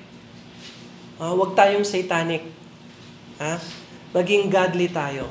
Uh, 1.19 1.35
huwag 1.35 1.59
tayong 1.59 1.83
satanic. 1.83 2.47
Ha? 3.43 3.59
Maging 4.15 4.47
godly 4.47 4.87
tayo. 4.87 5.27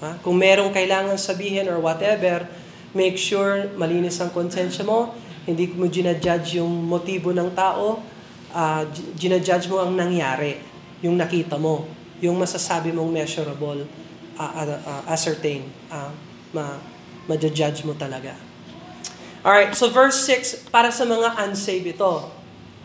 Ha? 0.00 0.16
Kung 0.24 0.40
merong 0.40 0.72
kailangan 0.72 1.20
sabihin 1.20 1.68
or 1.68 1.76
whatever, 1.76 2.48
Make 2.92 3.16
sure 3.16 3.72
malinis 3.80 4.20
ang 4.20 4.28
konsensya 4.32 4.84
mo, 4.84 5.16
hindi 5.48 5.66
mo 5.72 5.88
ginajudge 5.88 6.60
yung 6.60 6.86
motibo 6.86 7.32
ng 7.32 7.50
tao, 7.56 8.04
uh, 8.52 8.82
ginajudge 9.16 9.66
mo 9.72 9.80
ang 9.80 9.96
nangyari, 9.96 10.60
yung 11.00 11.16
nakita 11.16 11.56
mo, 11.56 11.88
yung 12.22 12.38
masasabi 12.38 12.94
mong 12.94 13.10
measurable, 13.10 13.88
uh, 14.38 14.52
uh, 14.54 14.78
uh, 14.78 15.02
ascertain, 15.10 15.66
uh, 15.90 16.12
ma, 16.54 16.78
ma-judge 17.26 17.82
mo 17.82 17.96
talaga. 17.96 18.36
Alright, 19.42 19.74
so 19.74 19.90
verse 19.90 20.22
6, 20.30 20.70
para 20.70 20.94
sa 20.94 21.02
mga 21.02 21.34
unsaved 21.42 21.98
ito. 21.98 22.30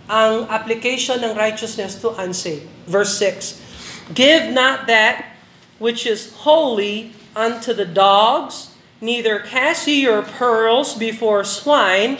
Ang 0.09 0.49
application 0.49 1.21
ng 1.21 1.37
righteousness 1.37 1.99
to 2.01 2.15
unsaved. 2.17 2.65
Verse 2.89 3.13
6, 3.21 3.61
Give 4.15 4.49
not 4.49 4.87
that 4.89 5.37
which 5.77 6.09
is 6.09 6.33
holy 6.41 7.13
unto 7.37 7.77
the 7.77 7.85
dogs, 7.85 8.66
Neither 8.97 9.45
cast 9.45 9.85
ye 9.85 10.01
your 10.01 10.25
pearls 10.25 10.97
before 10.97 11.45
swine, 11.45 12.17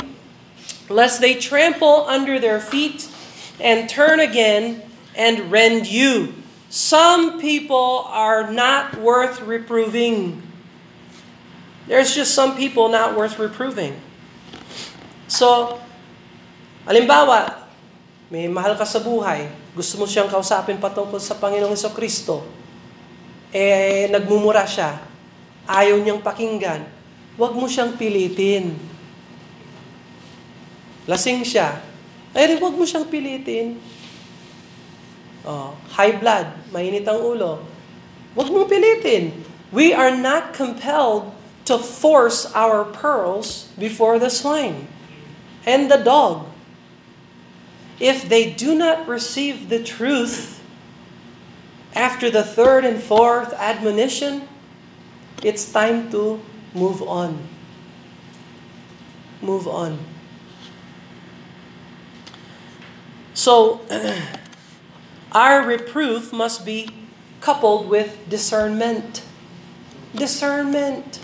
lest 0.89 1.21
they 1.21 1.33
trample 1.33 2.05
under 2.05 2.37
their 2.37 2.61
feet 2.61 3.09
and 3.57 3.89
turn 3.89 4.21
again 4.21 4.85
and 5.17 5.49
rend 5.49 5.89
you. 5.89 6.37
Some 6.69 7.41
people 7.41 8.05
are 8.05 8.53
not 8.53 9.01
worth 9.01 9.41
reproving. 9.41 10.45
There's 11.89 12.13
just 12.13 12.35
some 12.37 12.53
people 12.53 12.93
not 12.93 13.17
worth 13.17 13.39
reproving. 13.39 13.97
So, 15.25 15.81
alimbawa, 16.85 17.65
may 18.29 18.45
mahal 18.45 18.77
ka 18.77 18.85
sa 18.85 19.01
buhay, 19.01 19.49
gusto 19.73 19.97
mo 19.97 20.05
siyang 20.05 20.29
kausapin 20.29 20.77
patungkol 20.77 21.17
sa 21.17 21.33
Panginoong 21.39 21.79
Kristo, 21.95 22.43
eh, 23.49 24.11
nagmumura 24.11 24.67
siya, 24.67 24.99
ayaw 25.67 25.99
niyang 25.99 26.23
pakinggan, 26.23 26.87
huwag 27.35 27.53
mo 27.53 27.67
siyang 27.67 27.93
pilitin. 27.99 28.73
Lasing 31.07 31.43
siya. 31.43 31.83
Ay, 32.31 32.55
huwag 32.57 32.75
mo 32.75 32.83
siyang 32.87 33.07
pilitin. 33.07 33.79
Oh, 35.47 35.75
high 35.95 36.15
blood, 36.19 36.51
mainit 36.75 37.07
ang 37.07 37.23
ulo. 37.23 37.63
Huwag 38.35 38.51
mong 38.51 38.67
pilitin. 38.67 39.31
We 39.71 39.95
are 39.95 40.11
not 40.11 40.51
compelled 40.51 41.31
to 41.67 41.79
force 41.79 42.47
our 42.55 42.83
pearls 42.83 43.71
before 43.75 44.19
the 44.19 44.31
swine 44.31 44.87
and 45.67 45.91
the 45.91 45.99
dog. 45.99 46.47
If 47.99 48.29
they 48.29 48.51
do 48.53 48.75
not 48.75 49.07
receive 49.07 49.67
the 49.67 49.83
truth 49.83 50.61
after 51.95 52.29
the 52.29 52.43
third 52.43 52.85
and 52.85 53.01
fourth 53.01 53.51
admonition, 53.57 54.47
It's 55.43 55.71
time 55.71 56.09
to 56.11 56.41
move 56.73 57.01
on. 57.03 57.37
Move 59.41 59.67
on. 59.67 59.99
So, 63.37 63.81
our 65.31 65.61
reproof 65.61 66.33
must 66.33 66.65
be 66.65 66.89
coupled 67.39 67.87
with 67.87 68.17
discernment. 68.29 69.21
Discernment. 70.15 71.21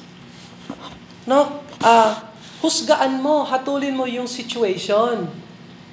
No? 1.26 1.66
Uh, 1.82 2.22
husgaan 2.61 3.22
mo, 3.22 3.45
hatulin 3.45 3.97
mo 3.97 4.05
yung 4.05 4.28
situation. 4.28 5.28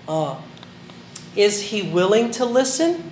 Uh, 0.05 0.37
is 1.35 1.73
he 1.73 1.83
willing 1.83 2.31
to 2.37 2.45
listen? 2.45 3.11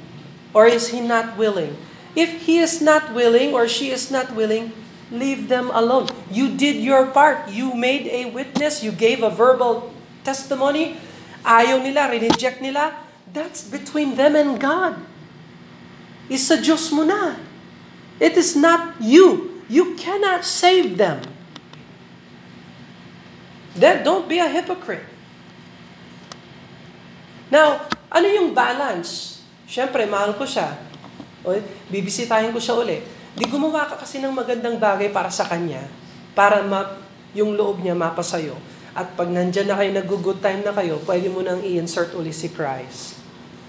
Or 0.52 0.66
is 0.66 0.88
he 0.88 1.00
not 1.00 1.36
willing? 1.36 1.76
If 2.16 2.44
he 2.44 2.58
is 2.58 2.82
not 2.82 3.14
willing 3.14 3.54
or 3.54 3.68
she 3.68 3.90
is 3.90 4.10
not 4.10 4.34
willing, 4.34 4.72
leave 5.10 5.48
them 5.48 5.70
alone. 5.72 6.08
You 6.30 6.52
did 6.52 6.76
your 6.80 7.08
part. 7.08 7.48
You 7.48 7.74
made 7.74 8.06
a 8.08 8.30
witness. 8.30 8.82
You 8.82 8.92
gave 8.92 9.22
a 9.22 9.30
verbal 9.30 9.92
testimony. 10.24 10.96
Ayaw 11.44 11.80
nila, 11.80 12.12
reject 12.12 12.60
nila. 12.60 12.92
That's 13.28 13.64
between 13.64 14.16
them 14.16 14.36
and 14.36 14.60
God. 14.60 15.00
Isa 16.28 16.60
Diyos 16.60 16.92
mo 16.92 17.04
na. 17.04 17.40
It 18.20 18.36
is 18.36 18.56
not 18.56 19.00
you. 19.00 19.60
You 19.68 19.96
cannot 19.96 20.44
save 20.44 20.96
them. 20.96 21.24
Then 23.78 24.02
don't 24.02 24.26
be 24.28 24.42
a 24.42 24.48
hypocrite. 24.48 25.06
Now, 27.48 27.88
ano 28.12 28.26
yung 28.28 28.52
balance? 28.52 29.40
Siyempre, 29.64 30.04
mahal 30.04 30.36
ko 30.36 30.44
siya. 30.44 30.76
O, 31.44 31.56
bibisitahin 31.88 32.52
ko 32.52 32.60
siya 32.60 32.76
uli. 32.76 33.00
Di 33.38 33.46
gumawa 33.46 33.86
ka 33.86 33.94
kasi 33.94 34.18
ng 34.18 34.34
magandang 34.34 34.82
bagay 34.82 35.14
para 35.14 35.30
sa 35.30 35.46
kanya, 35.46 35.86
para 36.34 36.58
ma- 36.66 36.98
yung 37.38 37.54
loob 37.54 37.78
niya 37.78 37.94
mapasayo. 37.94 38.58
At 38.98 39.14
pag 39.14 39.30
nandyan 39.30 39.70
na 39.70 39.78
kayo, 39.78 39.94
nag-good 39.94 40.42
time 40.42 40.66
na 40.66 40.74
kayo, 40.74 40.98
pwede 41.06 41.30
mo 41.30 41.38
nang 41.38 41.62
i-insert 41.62 42.18
uli 42.18 42.34
si 42.34 42.50
Christ. 42.50 43.14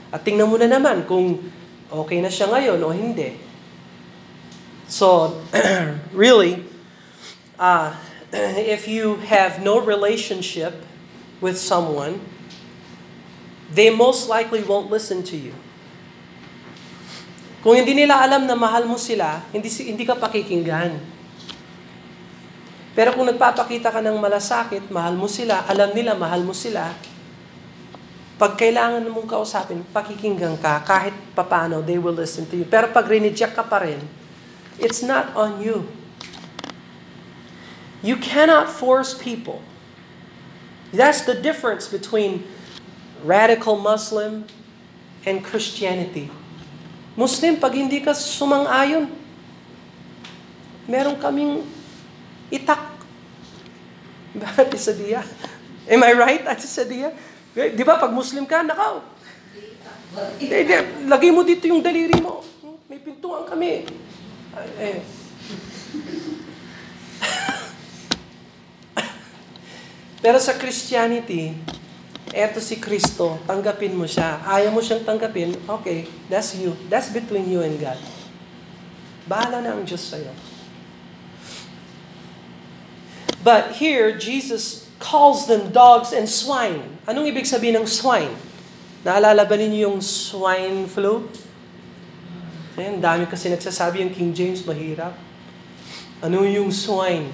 At 0.09 0.25
tingnan 0.25 0.49
mo 0.49 0.57
na 0.57 0.65
naman 0.65 1.05
kung 1.05 1.37
okay 1.93 2.17
na 2.17 2.33
siya 2.33 2.49
ngayon 2.49 2.81
o 2.81 2.89
hindi. 2.89 3.37
So, 4.89 5.37
really, 6.17 6.65
uh, 7.61 7.93
if 8.57 8.89
you 8.89 9.21
have 9.29 9.61
no 9.61 9.77
relationship 9.77 10.81
with 11.45 11.61
someone, 11.61 12.17
they 13.69 13.93
most 13.93 14.25
likely 14.25 14.65
won't 14.65 14.89
listen 14.89 15.21
to 15.29 15.37
you. 15.37 15.53
Kung 17.59 17.75
hindi 17.75 17.91
nila 17.91 18.23
alam 18.23 18.47
na 18.47 18.55
mahal 18.55 18.87
mo 18.87 18.95
sila, 18.95 19.43
hindi, 19.51 19.67
hindi 19.67 20.07
ka 20.07 20.15
pakikinggan. 20.15 20.95
Pero 22.95 23.15
kung 23.15 23.27
nagpapakita 23.27 23.91
ka 23.91 23.99
ng 23.99 24.15
malasakit, 24.15 24.87
mahal 24.87 25.15
mo 25.15 25.27
sila, 25.27 25.67
alam 25.67 25.91
nila 25.91 26.15
mahal 26.15 26.43
mo 26.43 26.55
sila, 26.55 26.95
pag 28.39 28.55
kailangan 28.55 29.03
mong 29.11 29.27
kausapin, 29.27 29.83
pakikinggan 29.91 30.55
ka, 30.63 30.79
kahit 30.87 31.11
papano, 31.35 31.83
they 31.83 31.99
will 31.99 32.15
listen 32.15 32.47
to 32.47 32.55
you. 32.55 32.63
Pero 32.63 32.87
pag 32.95 33.03
rineject 33.11 33.51
ka 33.51 33.67
pa 33.67 33.83
rin, 33.83 33.99
it's 34.79 35.03
not 35.03 35.35
on 35.35 35.59
you. 35.59 35.83
You 37.99 38.15
cannot 38.15 38.71
force 38.71 39.11
people. 39.11 39.59
That's 40.95 41.27
the 41.27 41.35
difference 41.35 41.91
between 41.91 42.47
radical 43.27 43.75
Muslim 43.75 44.47
and 45.27 45.43
Christianity. 45.43 46.31
Muslim, 47.19 47.59
pag 47.59 47.75
hindi 47.75 47.99
ka 47.99 48.15
sumang-ayon, 48.15 49.11
meron 50.87 51.19
kaming 51.19 51.67
itak. 52.47 52.79
Ate 54.55 54.79
Sadia? 54.79 55.27
Am 55.83 55.99
I 55.99 56.15
right, 56.15 56.47
Ate 56.47 56.63
Sadia? 56.63 57.11
Di 57.51 57.83
ba, 57.83 57.99
pag 57.99 58.15
Muslim 58.15 58.47
ka, 58.47 58.63
nakaw. 58.63 59.03
Di, 60.39 60.47
di, 60.47 60.73
lagay 61.11 61.27
mo 61.35 61.43
dito 61.43 61.67
yung 61.67 61.83
daliri 61.83 62.23
mo. 62.23 62.39
May 62.87 63.03
pintuan 63.03 63.43
kami. 63.43 63.83
Eh. 64.79 65.03
Pero 70.23 70.39
sa 70.39 70.55
Christianity, 70.55 71.51
eto 72.33 72.61
si 72.61 72.77
Kristo, 72.77 73.41
tanggapin 73.49 73.93
mo 73.93 74.05
siya. 74.05 74.41
Ayaw 74.45 74.69
mo 74.73 74.81
siyang 74.81 75.05
tanggapin, 75.05 75.55
okay, 75.65 76.05
that's 76.29 76.53
you. 76.57 76.77
That's 76.91 77.09
between 77.09 77.49
you 77.49 77.65
and 77.65 77.77
God. 77.81 77.97
Bahala 79.29 79.61
na 79.61 79.77
ang 79.77 79.85
Diyos 79.85 80.01
sa'yo. 80.09 80.33
But 83.39 83.79
here, 83.79 84.13
Jesus 84.19 84.89
calls 84.99 85.47
them 85.47 85.71
dogs 85.71 86.11
and 86.11 86.27
swine. 86.27 86.99
Anong 87.07 87.31
ibig 87.31 87.47
sabihin 87.47 87.79
ng 87.79 87.87
swine? 87.87 88.35
Naalala 89.07 89.47
ba 89.47 89.55
ninyo 89.55 89.87
yung 89.87 89.99
swine 90.03 90.83
flu? 90.91 91.23
Ayan, 92.75 92.99
dami 92.99 93.23
kasi 93.31 93.47
nagsasabi 93.47 94.03
yung 94.03 94.11
King 94.11 94.31
James 94.35 94.59
mahirap. 94.67 95.15
Ano 96.19 96.43
yung 96.43 96.67
swine? 96.67 97.31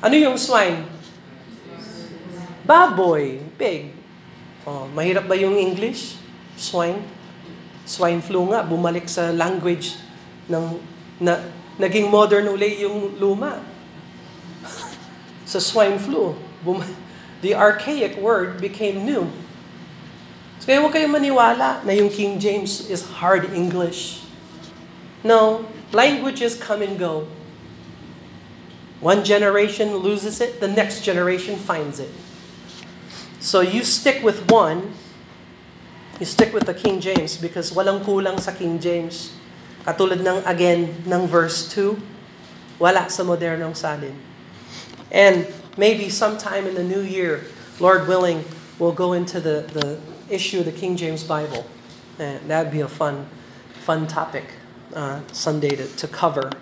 Ano 0.00 0.16
yung 0.16 0.40
swine? 0.40 0.88
Baboy, 2.64 3.44
pig. 3.60 3.99
Oh, 4.70 4.86
mahirap 4.94 5.26
ba 5.26 5.34
yung 5.34 5.58
English? 5.58 6.14
Swine? 6.54 7.02
Swine 7.82 8.22
flu 8.22 8.46
nga, 8.54 8.62
bumalik 8.62 9.10
sa 9.10 9.34
language 9.34 9.98
ng 10.46 10.78
na, 11.18 11.42
naging 11.74 12.06
modern 12.06 12.46
uli 12.54 12.86
yung 12.86 13.18
luma. 13.18 13.58
sa 15.50 15.58
swine 15.58 15.98
flu, 15.98 16.38
bum, 16.62 16.86
the 17.42 17.50
archaic 17.50 18.14
word 18.22 18.62
became 18.62 19.02
new. 19.02 19.26
So 20.62 20.70
kaya 20.70 20.78
huwag 20.78 20.94
kayong 20.94 21.18
maniwala 21.18 21.82
na 21.82 21.90
yung 21.90 22.06
King 22.06 22.38
James 22.38 22.86
is 22.86 23.02
hard 23.18 23.50
English. 23.50 24.22
No, 25.26 25.66
languages 25.90 26.54
come 26.54 26.86
and 26.86 26.94
go. 26.94 27.26
One 29.02 29.26
generation 29.26 29.98
loses 29.98 30.38
it, 30.38 30.62
the 30.62 30.70
next 30.70 31.02
generation 31.02 31.58
finds 31.58 31.98
it. 31.98 32.12
So 33.40 33.64
you 33.64 33.84
stick 33.84 34.22
with 34.22 34.50
one, 34.52 34.92
you 36.20 36.26
stick 36.26 36.52
with 36.52 36.66
the 36.66 36.74
King 36.74 37.00
James 37.00 37.40
because 37.40 37.72
walang 37.72 38.04
kulang 38.04 38.38
sa 38.38 38.52
King 38.52 38.78
James. 38.78 39.32
Katulad 39.80 40.20
ng 40.20 40.44
again 40.44 40.92
ng 41.08 41.24
verse 41.24 41.64
2, 41.72 41.96
wala 42.76 43.08
sa 43.08 43.24
modernong 43.24 43.72
salin. 43.72 44.12
And 45.08 45.48
maybe 45.80 46.12
sometime 46.12 46.68
in 46.68 46.76
the 46.76 46.84
new 46.84 47.00
year, 47.00 47.48
Lord 47.80 48.04
willing, 48.04 48.44
we'll 48.78 48.92
go 48.92 49.16
into 49.16 49.40
the, 49.40 49.64
the 49.72 49.96
issue 50.28 50.60
of 50.60 50.68
the 50.68 50.76
King 50.76 51.00
James 51.00 51.24
Bible. 51.24 51.64
And 52.20 52.44
that'd 52.44 52.70
be 52.70 52.84
a 52.84 52.92
fun, 52.92 53.24
fun 53.80 54.06
topic 54.06 54.44
uh, 54.92 55.24
Sunday 55.32 55.80
to, 55.80 55.88
to 55.96 56.06
cover. 56.06 56.52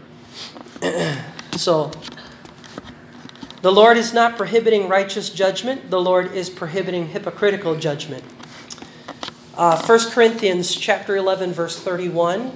so, 1.59 1.91
the 3.63 3.73
Lord 3.73 3.97
is 3.97 4.15
not 4.15 4.37
prohibiting 4.37 4.89
righteous 4.89 5.31
judgment. 5.31 5.91
The 5.91 6.01
Lord 6.01 6.31
is 6.33 6.51
prohibiting 6.51 7.09
hypocritical 7.11 7.75
judgment. 7.75 8.23
Uh, 9.59 9.75
1 9.83 10.11
Corinthians 10.11 10.75
chapter 10.75 11.17
11 11.17 11.53
verse 11.53 11.79
31. 11.79 12.55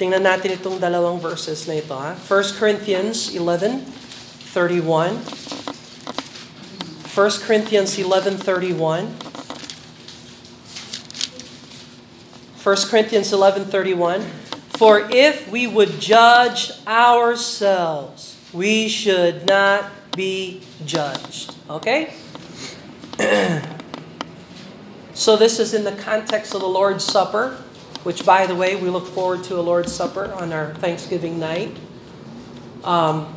Tingnan 0.00 0.24
natin 0.24 0.56
itong 0.56 0.80
dalawang 0.80 1.20
verses 1.20 1.68
na 1.68 1.76
ito. 1.76 1.92
Ha? 1.92 2.16
1 2.16 2.56
Corinthians 2.56 3.36
11, 3.36 3.84
31. 4.54 5.20
1 7.10 7.42
Corinthians 7.42 7.98
11:31. 7.98 9.10
1 12.62 12.88
Corinthians 12.88 13.32
11:31. 13.32 14.22
For 14.78 15.08
if 15.10 15.50
we 15.50 15.66
would 15.66 15.98
judge 15.98 16.70
ourselves, 16.86 18.29
we 18.52 18.88
should 18.88 19.46
not 19.46 19.90
be 20.16 20.62
judged. 20.84 21.54
Okay? 21.68 22.12
so 25.14 25.36
this 25.36 25.58
is 25.58 25.74
in 25.74 25.84
the 25.84 25.92
context 25.92 26.54
of 26.54 26.60
the 26.60 26.68
Lord's 26.68 27.04
Supper, 27.04 27.62
which 28.02 28.24
by 28.24 28.46
the 28.46 28.54
way, 28.54 28.76
we 28.76 28.88
look 28.88 29.06
forward 29.06 29.44
to 29.44 29.58
a 29.58 29.62
Lord's 29.62 29.92
Supper 29.92 30.32
on 30.32 30.52
our 30.52 30.74
Thanksgiving 30.74 31.38
night. 31.38 31.76
Um, 32.82 33.36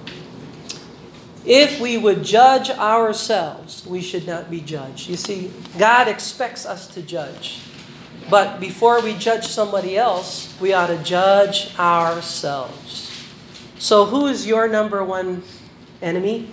if 1.45 1.81
we 1.81 1.97
would 1.97 2.23
judge 2.23 2.69
ourselves, 2.69 3.85
we 3.85 4.01
should 4.01 4.25
not 4.25 4.49
be 4.49 4.61
judged. 4.61 5.09
You 5.09 5.17
see, 5.17 5.51
God 5.77 6.07
expects 6.07 6.65
us 6.65 6.87
to 6.87 7.01
judge. 7.01 7.59
But 8.29 8.61
before 8.61 9.01
we 9.01 9.13
judge 9.15 9.45
somebody 9.45 9.97
else, 9.97 10.57
we 10.61 10.71
ought 10.71 10.87
to 10.87 10.97
judge 11.03 11.77
ourselves. 11.77 13.12
So, 13.83 14.07
who 14.07 14.31
is 14.31 14.47
your 14.47 14.71
number 14.71 15.03
one 15.03 15.43
enemy? 15.99 16.47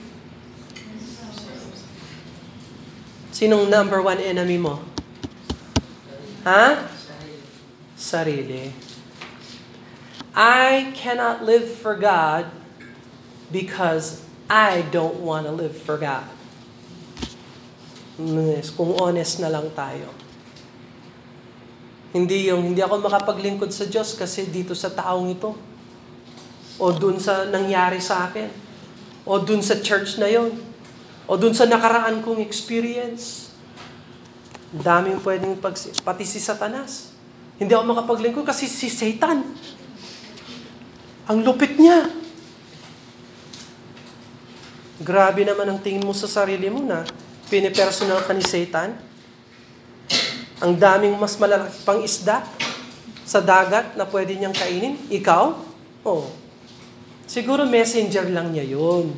Sinong 3.31 3.71
number 3.71 4.03
one 4.03 4.19
enemy 4.19 4.59
mo? 4.59 4.83
Ha? 6.43 6.91
Sarili. 7.95 8.75
I 10.35 10.91
cannot 10.99 11.47
live 11.47 11.71
for 11.71 11.95
God 11.95 12.51
because 13.55 14.27
I 14.51 14.83
don't 14.91 15.23
want 15.23 15.47
to 15.47 15.55
live 15.55 15.79
for 15.79 16.03
God. 16.03 16.27
Kung 18.75 18.99
honest 18.99 19.39
na 19.39 19.55
lang 19.55 19.71
tayo. 19.71 20.11
Hindi 22.11 22.51
yung, 22.51 22.75
hindi 22.75 22.83
ako 22.83 23.07
makapaglingkod 23.07 23.71
sa 23.71 23.87
Diyos 23.87 24.19
kasi 24.19 24.51
dito 24.51 24.75
sa 24.75 24.91
taong 24.91 25.31
ito. 25.31 25.70
O 26.81 26.97
dun 26.97 27.21
sa 27.21 27.45
nangyari 27.45 28.01
sa 28.01 28.33
akin. 28.33 28.49
O 29.29 29.37
dun 29.37 29.61
sa 29.61 29.77
church 29.85 30.17
na 30.17 30.33
yon. 30.33 30.57
O 31.29 31.37
dun 31.37 31.53
sa 31.53 31.69
nakaraan 31.69 32.25
kong 32.25 32.41
experience. 32.41 33.53
Daming 34.73 35.21
pwedeng 35.21 35.61
pag, 35.61 35.77
pati 35.77 36.25
si 36.25 36.41
Satanas. 36.41 37.13
Hindi 37.61 37.77
ako 37.77 37.85
makapaglingkod 37.93 38.49
kasi 38.49 38.65
si 38.65 38.89
Satan. 38.89 39.45
Ang 41.29 41.45
lupit 41.45 41.77
niya. 41.77 42.09
Grabe 45.05 45.45
naman 45.45 45.69
ang 45.69 45.81
tingin 45.85 46.01
mo 46.01 46.17
sa 46.17 46.25
sarili 46.25 46.73
mo 46.73 46.81
na 46.81 47.05
pinipersonal 47.53 48.25
ka 48.25 48.33
ni 48.33 48.41
Satan. 48.41 48.97
Ang 50.65 50.73
daming 50.81 51.13
mas 51.21 51.37
malalaki 51.37 51.77
pang 51.85 52.01
isda 52.01 52.41
sa 53.29 53.45
dagat 53.45 53.93
na 54.01 54.09
pwede 54.09 54.33
niyang 54.33 54.57
kainin. 54.57 54.97
Ikaw? 55.13 55.45
Oh. 56.09 56.40
Siguro 57.31 57.63
messenger 57.63 58.27
lang 58.27 58.51
niya 58.51 58.67
yun. 58.67 59.15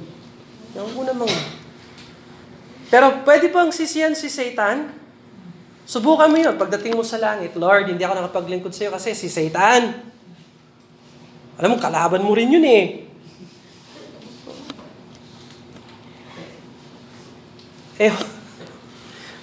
Yung 0.77 0.91
ko 0.93 1.01
namang... 1.01 1.33
Pero 2.93 3.25
pwede 3.25 3.49
bang 3.49 3.73
sisiyan 3.73 4.13
si 4.13 4.29
Satan? 4.29 4.93
Subukan 5.89 6.29
mo 6.29 6.37
yun. 6.37 6.53
Pagdating 6.61 6.93
mo 6.93 7.01
sa 7.09 7.17
langit, 7.17 7.57
Lord, 7.57 7.89
hindi 7.89 8.05
ako 8.05 8.21
nakapaglingkod 8.21 8.77
sa 8.77 8.85
iyo 8.85 8.93
kasi 8.93 9.17
si 9.17 9.33
Satan. 9.33 9.97
Alam 11.57 11.73
mo, 11.73 11.77
kalaban 11.81 12.21
mo 12.21 12.37
rin 12.37 12.53
yun 12.53 12.69
eh. 12.69 13.09
Eh, 17.97 18.13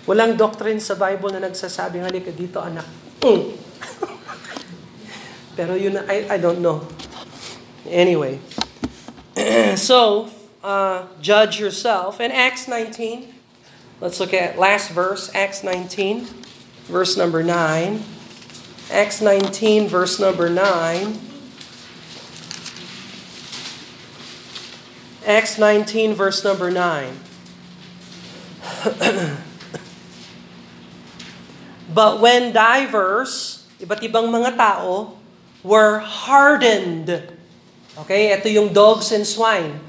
walang 0.06 0.38
doctrine 0.38 0.78
sa 0.78 0.94
Bible 0.94 1.34
na 1.34 1.50
nagsasabing, 1.50 2.06
halika 2.06 2.30
dito 2.30 2.62
anak. 2.62 2.86
Mm. 3.26 3.50
Pero 5.58 5.74
yun, 5.74 5.98
I, 6.06 6.30
I 6.30 6.38
don't 6.38 6.62
know. 6.62 6.86
Anyway. 7.90 8.49
so, 9.78 10.30
uh, 10.64 11.06
judge 11.22 11.60
yourself. 11.60 12.20
In 12.20 12.32
Acts 12.32 12.68
19, 12.68 13.34
let's 14.02 14.20
look 14.20 14.34
at 14.34 14.58
last 14.58 14.92
verse, 14.92 15.34
Acts 15.34 15.64
19, 15.64 16.28
verse 16.86 17.16
number 17.16 17.44
9. 17.44 18.04
Acts 18.92 19.22
19, 19.22 19.88
verse 19.88 20.20
number 20.20 20.50
9. 20.50 21.20
Acts 25.26 25.58
19, 25.58 26.14
verse 26.14 26.44
number 26.44 26.72
9. 26.72 27.20
But 31.90 32.22
when 32.22 32.54
divers, 32.54 33.66
iba't 33.82 34.06
ibang 34.06 34.30
mga 34.30 34.54
tao, 34.54 35.18
were 35.66 36.00
hardened. 36.00 37.39
Okay, 38.06 38.32
ito 38.32 38.48
yung 38.48 38.72
dogs 38.72 39.12
and 39.12 39.28
swine. 39.28 39.84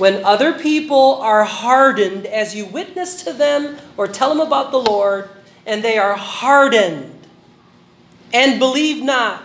When 0.00 0.24
other 0.24 0.56
people 0.56 1.20
are 1.22 1.44
hardened 1.44 2.26
as 2.26 2.56
you 2.56 2.66
witness 2.66 3.22
to 3.22 3.36
them 3.36 3.78
or 3.94 4.08
tell 4.08 4.32
them 4.32 4.40
about 4.40 4.72
the 4.72 4.80
Lord, 4.80 5.28
and 5.66 5.84
they 5.84 5.98
are 5.98 6.16
hardened 6.16 7.14
and 8.32 8.58
believe 8.58 9.04
not, 9.04 9.44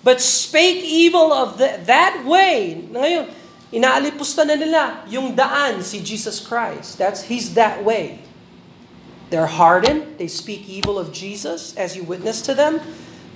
but 0.00 0.20
spake 0.20 0.80
evil 0.80 1.32
of 1.32 1.58
the, 1.58 1.80
that 1.84 2.24
way. 2.24 2.86
Ngayon, 2.88 3.28
inaalipusta 3.74 4.46
na 4.46 4.56
nila 4.56 5.04
yung 5.04 5.36
daan 5.36 5.82
si 5.84 6.00
Jesus 6.00 6.40
Christ. 6.40 6.96
That's 6.96 7.28
He's 7.28 7.52
that 7.58 7.84
way. 7.84 8.24
They're 9.28 9.50
hardened. 9.50 10.16
They 10.16 10.32
speak 10.32 10.64
evil 10.64 10.98
of 10.98 11.12
Jesus 11.12 11.76
as 11.76 11.92
you 11.92 12.02
witness 12.02 12.40
to 12.48 12.54
them. 12.54 12.80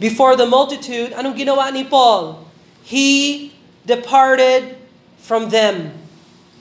Before 0.00 0.34
the 0.34 0.46
multitude, 0.46 1.12
anong 1.12 1.38
ginawa 1.38 1.70
ni 1.70 1.84
Paul? 1.84 2.44
He 2.84 3.54
departed 3.86 4.76
from 5.16 5.48
them 5.48 5.92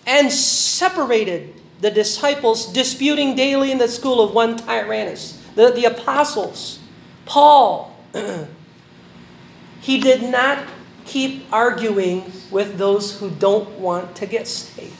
and 0.07 0.32
separated 0.32 1.53
the 1.82 1.91
disciples, 1.91 2.71
disputing 2.71 3.36
daily 3.36 3.71
in 3.71 3.78
the 3.78 3.89
school 3.89 4.21
of 4.21 4.34
one 4.34 4.55
Tyrannus, 4.55 5.45
the, 5.55 5.71
the 5.71 5.84
apostles. 5.84 6.80
Paul, 7.26 7.93
he 9.82 9.99
did 9.99 10.24
not 10.24 10.65
keep 11.03 11.45
arguing 11.51 12.32
with 12.49 12.78
those 12.78 13.19
who 13.19 13.30
don't 13.30 13.69
want 13.78 14.15
to 14.15 14.26
get 14.26 14.47
saved. 14.47 14.95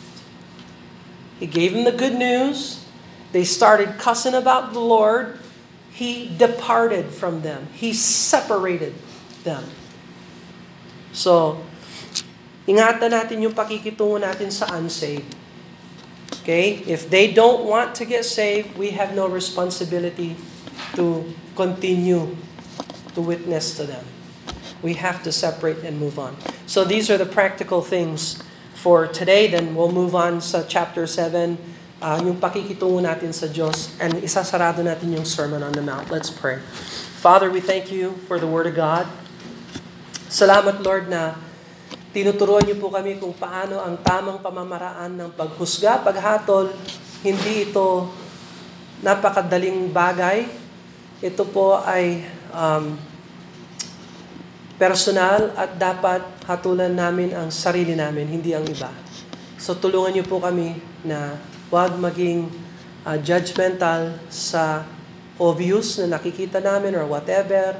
He 1.39 1.47
gave 1.47 1.74
them 1.74 1.86
the 1.86 1.93
good 1.93 2.15
news. 2.15 2.86
They 3.32 3.45
started 3.45 3.97
cussing 3.97 4.34
about 4.34 4.74
the 4.74 4.82
Lord. 4.82 5.39
He 5.93 6.36
departed 6.38 7.11
from 7.11 7.43
them. 7.43 7.67
He 7.74 7.93
separated 7.93 8.93
them. 9.45 9.63
So, 11.14 11.61
ingatan 12.66 13.14
natin 13.14 13.45
yung 13.45 13.53
pakikitungo 13.53 14.18
natin 14.18 14.49
sa 14.49 14.68
unsaved. 14.74 15.38
Okay? 16.41 16.82
If 16.89 17.07
they 17.07 17.32
don't 17.32 17.64
want 17.70 17.93
to 18.01 18.03
get 18.03 18.26
saved, 18.26 18.76
we 18.76 18.97
have 18.97 19.16
no 19.16 19.30
responsibility 19.30 20.36
to 20.97 21.24
continue 21.55 22.36
to 23.14 23.22
witness 23.22 23.78
to 23.78 23.86
them. 23.86 24.03
We 24.82 24.97
have 24.99 25.24
to 25.24 25.32
separate 25.32 25.86
and 25.86 25.95
move 26.01 26.20
on. 26.20 26.36
So 26.68 26.84
these 26.84 27.07
are 27.07 27.16
the 27.16 27.30
practical 27.30 27.80
things 27.80 28.41
for 28.76 29.07
today. 29.07 29.47
Then 29.47 29.76
we'll 29.78 29.93
move 29.93 30.11
on 30.11 30.41
sa 30.41 30.66
chapter 30.68 31.07
7, 31.07 31.55
uh, 32.01 32.20
yung 32.20 32.41
pakikitungo 32.41 32.99
natin 32.99 33.32
sa 33.32 33.47
Diyos, 33.47 33.95
and 34.03 34.20
isasarado 34.20 34.84
natin 34.84 35.16
yung 35.16 35.24
Sermon 35.24 35.64
on 35.64 35.72
the 35.72 35.86
Mount. 35.86 36.11
Let's 36.11 36.28
pray. 36.28 36.59
Father, 37.24 37.47
we 37.47 37.64
thank 37.64 37.88
you 37.88 38.20
for 38.28 38.36
the 38.36 38.49
Word 38.49 38.68
of 38.68 38.76
God. 38.76 39.07
Salamat, 40.34 40.82
Lord, 40.82 41.14
na 41.14 41.38
tinuturuan 42.10 42.66
niyo 42.66 42.82
po 42.82 42.90
kami 42.90 43.22
kung 43.22 43.38
paano 43.38 43.78
ang 43.78 44.02
tamang 44.02 44.42
pamamaraan 44.42 45.14
ng 45.14 45.30
paghusga, 45.38 46.02
paghatol. 46.02 46.74
Hindi 47.22 47.70
ito 47.70 48.10
napakadaling 49.06 49.94
bagay. 49.94 50.50
Ito 51.22 51.46
po 51.46 51.78
ay 51.86 52.26
um, 52.50 52.98
personal 54.82 55.54
at 55.54 55.78
dapat 55.78 56.26
hatulan 56.50 56.90
namin 56.90 57.38
ang 57.38 57.54
sarili 57.54 57.94
namin, 57.94 58.26
hindi 58.26 58.58
ang 58.58 58.66
iba. 58.66 58.90
So 59.62 59.78
tulungan 59.78 60.18
niyo 60.18 60.26
po 60.26 60.42
kami 60.42 60.82
na 61.06 61.38
huwag 61.70 61.94
maging 62.02 62.50
uh, 63.06 63.22
judgmental 63.22 64.18
sa 64.34 64.82
obvious 65.38 66.02
na 66.02 66.18
nakikita 66.18 66.58
namin 66.58 66.98
or 66.98 67.06
whatever. 67.06 67.78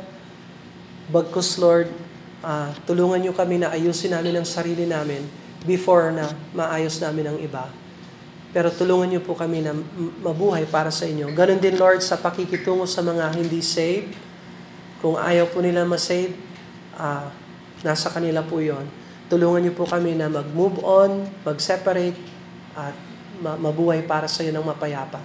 Bagkus 1.10 1.58
Lord, 1.58 2.03
uh, 2.44 2.70
tulungan 2.84 3.24
niyo 3.24 3.34
kami 3.34 3.64
na 3.64 3.72
ayusin 3.72 4.14
namin 4.14 4.44
ang 4.44 4.48
sarili 4.48 4.84
namin 4.84 5.24
before 5.64 6.12
na 6.12 6.28
maayos 6.52 7.00
namin 7.00 7.34
ang 7.34 7.38
iba. 7.40 7.72
Pero 8.54 8.70
tulungan 8.70 9.10
niyo 9.10 9.22
po 9.26 9.34
kami 9.34 9.66
na 9.66 9.74
mabuhay 10.22 10.70
para 10.70 10.94
sa 10.94 11.10
inyo. 11.10 11.34
Ganon 11.34 11.58
din 11.58 11.74
Lord 11.80 12.06
sa 12.06 12.20
pakikitungo 12.20 12.86
sa 12.86 13.02
mga 13.02 13.34
hindi 13.34 13.66
saved. 13.66 14.14
Kung 15.02 15.18
ayaw 15.18 15.50
po 15.50 15.64
nila 15.64 15.82
masave, 15.88 16.38
uh, 17.00 17.34
nasa 17.82 18.14
kanila 18.14 18.46
po 18.46 18.62
yon. 18.62 18.86
Tulungan 19.26 19.66
niyo 19.66 19.74
po 19.74 19.90
kami 19.90 20.14
na 20.14 20.30
mag-move 20.30 20.78
on, 20.86 21.26
mag-separate, 21.42 22.16
at 22.78 22.94
mabuhay 23.42 24.06
para 24.06 24.30
sa 24.30 24.46
iyo 24.46 24.54
ng 24.54 24.66
mapayapa. 24.66 25.18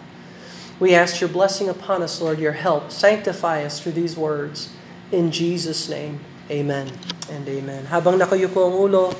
We 0.79 0.95
ask 0.95 1.21
your 1.21 1.29
blessing 1.29 1.69
upon 1.69 2.07
us, 2.07 2.23
Lord, 2.23 2.39
your 2.39 2.55
help. 2.55 2.95
Sanctify 2.95 3.67
us 3.67 3.83
through 3.83 3.99
these 3.99 4.15
words. 4.15 4.71
In 5.11 5.35
Jesus' 5.35 5.91
name, 5.91 6.23
amen 6.51 6.89
and 7.29 7.45
amen. 7.45 7.83
Habang 7.89 8.17
nakayuko 8.17 8.69
ang 8.69 8.75
ulo, 8.77 9.13